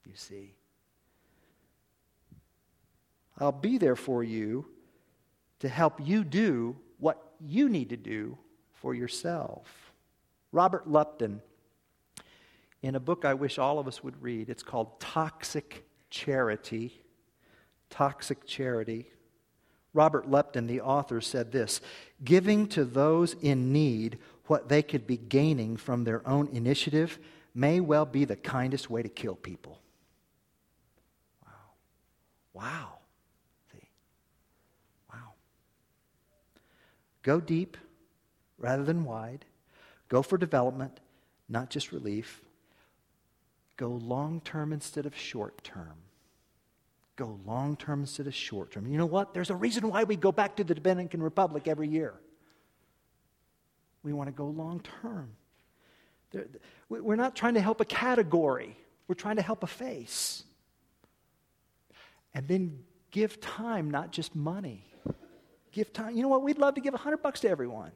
You 0.05 0.13
see? 0.13 0.53
I'll 3.39 3.51
be 3.51 3.79
there 3.79 3.95
for 3.95 4.23
you 4.23 4.67
to 5.61 5.67
help 5.67 5.99
you 5.99 6.23
do 6.23 6.77
what 6.99 7.33
you 7.41 7.69
need 7.69 7.89
to 7.89 7.97
do 7.97 8.37
for 8.83 8.93
yourself. 8.93 9.93
Robert 10.51 10.87
Lupton, 10.87 11.41
in 12.81 12.95
a 12.95 12.99
book 12.99 13.23
I 13.23 13.33
wish 13.33 13.57
all 13.57 13.79
of 13.79 13.87
us 13.87 14.03
would 14.03 14.21
read, 14.21 14.49
it's 14.49 14.61
called 14.61 14.99
Toxic 14.99 15.85
Charity. 16.09 17.01
Toxic 17.89 18.45
Charity. 18.45 19.09
Robert 19.93 20.29
Lupton, 20.29 20.67
the 20.67 20.81
author, 20.81 21.21
said 21.21 21.53
this 21.53 21.79
Giving 22.25 22.67
to 22.67 22.83
those 22.83 23.37
in 23.41 23.71
need 23.71 24.19
what 24.47 24.67
they 24.67 24.83
could 24.83 25.07
be 25.07 25.15
gaining 25.15 25.77
from 25.77 26.03
their 26.03 26.27
own 26.27 26.49
initiative 26.49 27.19
may 27.55 27.79
well 27.79 28.05
be 28.05 28.25
the 28.25 28.35
kindest 28.35 28.89
way 28.89 29.01
to 29.01 29.07
kill 29.07 29.35
people. 29.35 29.79
Wow. 31.41 31.51
Wow. 32.53 32.93
Wow. 35.09 35.33
Go 37.21 37.39
deep 37.39 37.77
rather 38.63 38.83
than 38.83 39.03
wide. 39.03 39.43
Go 40.07 40.21
for 40.21 40.37
development, 40.37 41.01
not 41.49 41.69
just 41.69 41.91
relief. 41.91 42.41
Go 43.75 43.89
long 43.89 44.41
term 44.41 44.71
instead 44.71 45.05
of 45.05 45.15
short 45.15 45.63
term. 45.63 45.97
Go 47.17 47.39
long 47.45 47.75
term 47.75 47.99
instead 48.01 48.25
of 48.25 48.33
short 48.33 48.71
term. 48.71 48.87
You 48.87 48.97
know 48.97 49.05
what? 49.05 49.33
There's 49.33 49.49
a 49.49 49.55
reason 49.55 49.89
why 49.89 50.05
we 50.05 50.15
go 50.15 50.31
back 50.31 50.55
to 50.55 50.63
the 50.63 50.73
Dominican 50.73 51.21
Republic 51.21 51.67
every 51.67 51.89
year. 51.89 52.13
We 54.01 54.13
want 54.13 54.29
to 54.29 54.33
go 54.33 54.47
long 54.47 54.81
term. 55.01 55.35
We're 56.89 57.15
not 57.15 57.35
trying 57.35 57.55
to 57.55 57.61
help 57.61 57.81
a 57.81 57.85
category, 57.85 58.77
we're 59.07 59.15
trying 59.15 59.35
to 59.35 59.41
help 59.41 59.63
a 59.63 59.67
face. 59.67 60.43
And 62.33 62.47
then 62.47 62.79
give 63.11 63.39
time, 63.41 63.91
not 63.91 64.11
just 64.11 64.35
money. 64.35 64.85
Give 65.71 65.91
time. 65.91 66.15
You 66.15 66.23
know 66.23 66.29
what? 66.29 66.41
We'd 66.41 66.57
love 66.57 66.75
to 66.75 66.81
give 66.81 66.93
100 66.93 67.17
bucks 67.17 67.41
to 67.41 67.49
everyone. 67.49 67.91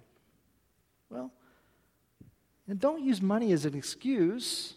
Well, 1.10 1.32
and 2.68 2.80
don't 2.80 3.04
use 3.04 3.22
money 3.22 3.52
as 3.54 3.66
an 3.66 3.76
excuse 3.76 4.74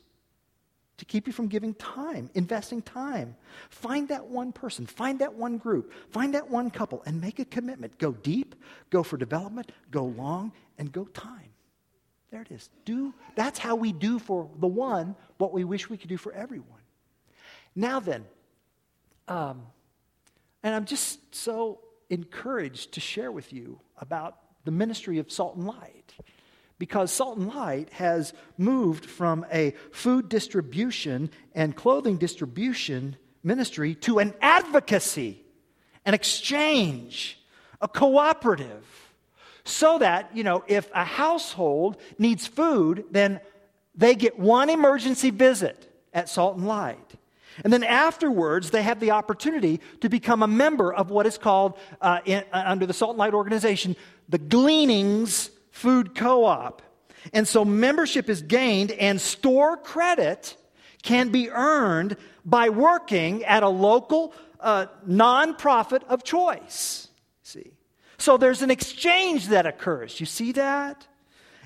to 0.99 1.05
keep 1.05 1.27
you 1.27 1.33
from 1.33 1.49
giving 1.49 1.75
time, 1.75 2.31
investing 2.35 2.83
time. 2.83 3.35
Find 3.71 4.09
that 4.09 4.27
one 4.27 4.53
person, 4.53 4.87
find 4.87 5.19
that 5.21 5.35
one 5.35 5.57
group, 5.57 5.93
find 6.11 6.35
that 6.35 6.49
one 6.51 6.71
couple, 6.71 7.03
and 7.07 7.21
make 7.21 7.39
a 7.39 7.45
commitment. 7.45 7.99
Go 7.99 8.13
deep, 8.13 8.55
go 8.91 9.03
for 9.03 9.17
development, 9.17 9.73
go 9.91 10.05
long, 10.05 10.53
and 10.79 10.93
go 10.93 11.05
time. 11.07 11.49
There 12.31 12.43
it 12.43 12.51
is. 12.51 12.69
Do 12.85 13.13
that's 13.35 13.59
how 13.59 13.75
we 13.75 13.93
do 13.93 14.19
for 14.19 14.49
the 14.59 14.67
one 14.67 15.17
what 15.39 15.53
we 15.53 15.65
wish 15.65 15.89
we 15.89 15.97
could 15.97 16.11
do 16.11 16.19
for 16.19 16.33
everyone. 16.33 16.81
Now 17.75 17.99
then, 17.99 18.25
um, 19.27 19.63
and 20.63 20.75
I'm 20.75 20.85
just 20.85 21.35
so 21.35 21.81
encouraged 22.11 22.93
to 22.93 23.01
share 23.01 23.33
with 23.33 23.53
you 23.53 23.81
about 23.97 24.37
the 24.65 24.71
ministry 24.71 25.19
of 25.19 25.31
Salt 25.31 25.57
and 25.57 25.67
Light. 25.67 26.15
Because 26.79 27.13
Salt 27.13 27.37
and 27.37 27.49
Light 27.49 27.91
has 27.93 28.33
moved 28.57 29.05
from 29.05 29.45
a 29.53 29.75
food 29.93 30.29
distribution 30.29 31.31
and 31.55 31.77
clothing 31.77 32.17
distribution 32.17 33.17
ministry 33.43 33.95
to 33.97 34.19
an 34.19 34.35
advocacy, 34.41 35.43
an 36.05 36.15
exchange, 36.15 37.39
a 37.81 37.89
cooperative. 37.89 39.13
So 39.65 39.99
that, 39.99 40.35
you 40.35 40.43
know, 40.43 40.65
if 40.67 40.91
a 40.95 41.05
household 41.05 41.99
needs 42.19 42.47
food, 42.47 43.05
then 43.11 43.41
they 43.95 44.15
get 44.15 44.39
one 44.39 44.71
emergency 44.71 45.31
visit 45.31 45.87
at 46.13 46.29
Salt 46.29 46.57
and 46.57 46.67
Light. 46.67 47.15
And 47.65 47.73
then 47.73 47.85
afterwards, 47.85 48.71
they 48.71 48.83
have 48.83 49.01
the 49.01 49.11
opportunity 49.11 49.81
to 50.01 50.09
become 50.09 50.43
a 50.43 50.47
member 50.47 50.93
of 50.93 51.11
what 51.11 51.27
is 51.27 51.39
called, 51.39 51.79
uh, 52.01 52.21
in, 52.25 52.45
uh, 52.53 52.63
under 52.67 52.87
the 52.87 52.93
Salt 52.93 53.13
and 53.13 53.19
Light 53.19 53.35
organization, 53.35 53.97
the 54.29 54.39
Gleanings 54.39 55.51
Food 55.71 56.15
Co 56.15 56.45
op. 56.45 56.83
And 57.33 57.47
so 57.47 57.65
membership 57.65 58.29
is 58.29 58.43
gained, 58.43 58.93
and 58.93 59.21
store 59.21 59.77
credit 59.77 60.57
can 61.03 61.31
be 61.31 61.51
earned 61.51 62.17
by 62.45 62.69
working 62.69 63.45
at 63.45 63.63
a 63.63 63.69
local 63.69 64.35
uh, 64.59 64.87
nonprofit 65.07 66.03
of 66.05 66.25
choice. 66.25 67.09
See? 67.43 67.73
So 68.19 68.37
there's 68.37 68.63
an 68.63 68.71
exchange 68.71 69.49
that 69.49 69.67
occurs. 69.67 70.21
You 70.21 70.27
see 70.27 70.53
that? 70.53 71.07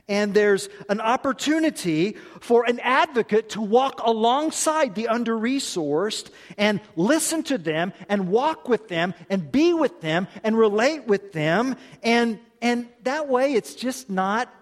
And 0.07 0.35
there's 0.35 0.69
an 0.91 1.01
opportunity 1.01 2.17
for 2.41 2.65
an 2.67 2.79
advocate 2.81 3.51
to 3.51 3.63
walk 3.63 4.03
alongside 4.05 4.95
the 4.95 5.09
under 5.09 5.35
resourced 5.35 6.31
and 6.59 6.81
listen 6.95 7.43
to 7.45 7.57
them 7.57 7.95
and 8.09 8.29
walk 8.29 8.69
with 8.69 8.89
them 8.89 9.15
and 9.31 9.51
be 9.51 9.73
with 9.73 10.03
them 10.03 10.29
and 10.43 10.59
relate 10.59 11.07
with 11.07 11.33
them. 11.33 11.77
And, 12.03 12.39
and 12.61 12.89
that 13.05 13.29
way, 13.29 13.55
it's 13.55 13.75
just 13.75 14.11
not. 14.11 14.53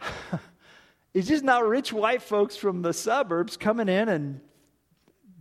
it's 1.14 1.28
just 1.28 1.44
not 1.44 1.66
rich 1.66 1.92
white 1.92 2.22
folks 2.22 2.56
from 2.56 2.80
the 2.80 2.94
suburbs 2.94 3.58
coming 3.58 3.88
in 3.88 4.08
and 4.08 4.40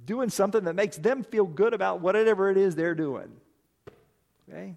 doing 0.03 0.29
something 0.29 0.65
that 0.65 0.75
makes 0.75 0.97
them 0.97 1.23
feel 1.23 1.45
good 1.45 1.73
about 1.73 2.01
whatever 2.01 2.49
it 2.49 2.57
is 2.57 2.75
they're 2.75 2.95
doing. 2.95 3.31
Okay? 4.49 4.75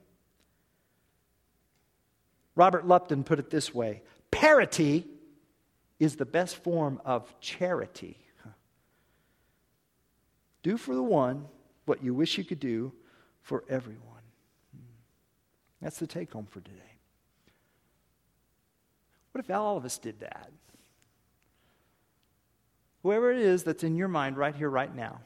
Robert 2.56 2.86
Lupton 2.86 3.24
put 3.24 3.38
it 3.38 3.50
this 3.50 3.74
way 3.74 4.02
parity 4.30 5.06
is 5.98 6.16
the 6.16 6.26
best 6.26 6.56
form 6.56 7.00
of 7.04 7.38
charity. 7.40 8.18
Do 10.62 10.76
for 10.76 10.94
the 10.94 11.02
one 11.02 11.46
what 11.84 12.02
you 12.02 12.14
wish 12.14 12.38
you 12.38 12.44
could 12.44 12.60
do 12.60 12.92
for 13.42 13.64
everyone. 13.68 14.00
That's 15.82 15.98
the 15.98 16.06
take 16.06 16.32
home 16.32 16.46
for 16.46 16.60
today. 16.60 16.80
What 19.32 19.44
if 19.44 19.50
all 19.50 19.76
of 19.76 19.84
us 19.84 19.98
did 19.98 20.20
that? 20.20 20.50
Whoever 23.02 23.30
it 23.30 23.38
is 23.38 23.64
that's 23.64 23.84
in 23.84 23.96
your 23.96 24.08
mind 24.08 24.38
right 24.38 24.54
here, 24.54 24.70
right 24.70 24.94
now, 24.94 25.20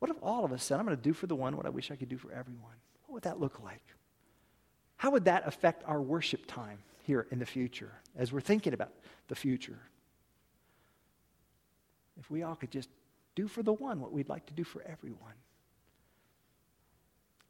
what 0.00 0.10
if 0.10 0.16
all 0.22 0.44
of 0.44 0.52
us 0.52 0.64
said, 0.64 0.80
I'm 0.80 0.86
going 0.86 0.96
to 0.96 1.02
do 1.02 1.12
for 1.12 1.28
the 1.28 1.36
one 1.36 1.56
what 1.56 1.66
I 1.66 1.68
wish 1.68 1.92
I 1.92 1.96
could 1.96 2.08
do 2.08 2.18
for 2.18 2.32
everyone? 2.32 2.74
What 3.06 3.14
would 3.14 3.22
that 3.22 3.38
look 3.38 3.62
like? 3.62 3.82
How 5.00 5.12
would 5.12 5.24
that 5.24 5.48
affect 5.48 5.82
our 5.86 5.98
worship 5.98 6.44
time 6.44 6.76
here 7.04 7.26
in 7.30 7.38
the 7.38 7.46
future 7.46 7.90
as 8.18 8.34
we're 8.34 8.42
thinking 8.42 8.74
about 8.74 8.92
the 9.28 9.34
future? 9.34 9.78
If 12.18 12.30
we 12.30 12.42
all 12.42 12.54
could 12.54 12.70
just 12.70 12.90
do 13.34 13.48
for 13.48 13.62
the 13.62 13.72
one 13.72 14.02
what 14.02 14.12
we'd 14.12 14.28
like 14.28 14.44
to 14.44 14.52
do 14.52 14.62
for 14.62 14.82
everyone. 14.82 15.32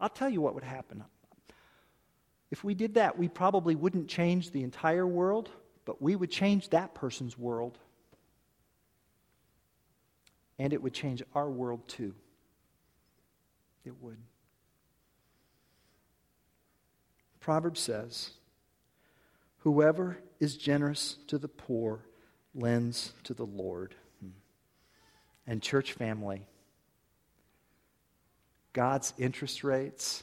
I'll 0.00 0.08
tell 0.08 0.28
you 0.28 0.40
what 0.40 0.54
would 0.54 0.62
happen. 0.62 1.02
If 2.52 2.62
we 2.62 2.72
did 2.72 2.94
that, 2.94 3.18
we 3.18 3.26
probably 3.26 3.74
wouldn't 3.74 4.06
change 4.06 4.52
the 4.52 4.62
entire 4.62 5.04
world, 5.04 5.50
but 5.84 6.00
we 6.00 6.14
would 6.14 6.30
change 6.30 6.68
that 6.68 6.94
person's 6.94 7.36
world. 7.36 7.78
And 10.56 10.72
it 10.72 10.80
would 10.80 10.94
change 10.94 11.20
our 11.34 11.50
world 11.50 11.88
too. 11.88 12.14
It 13.84 13.94
would. 14.00 14.18
Proverbs 17.40 17.80
says, 17.80 18.30
Whoever 19.58 20.18
is 20.38 20.56
generous 20.56 21.16
to 21.26 21.38
the 21.38 21.48
poor 21.48 22.00
lends 22.54 23.12
to 23.24 23.34
the 23.34 23.46
Lord. 23.46 23.94
And, 25.46 25.62
church 25.62 25.94
family, 25.94 26.46
God's 28.72 29.12
interest 29.18 29.64
rates 29.64 30.22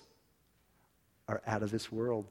are 1.28 1.42
out 1.46 1.64
of 1.64 1.72
this 1.72 1.92
world. 1.92 2.26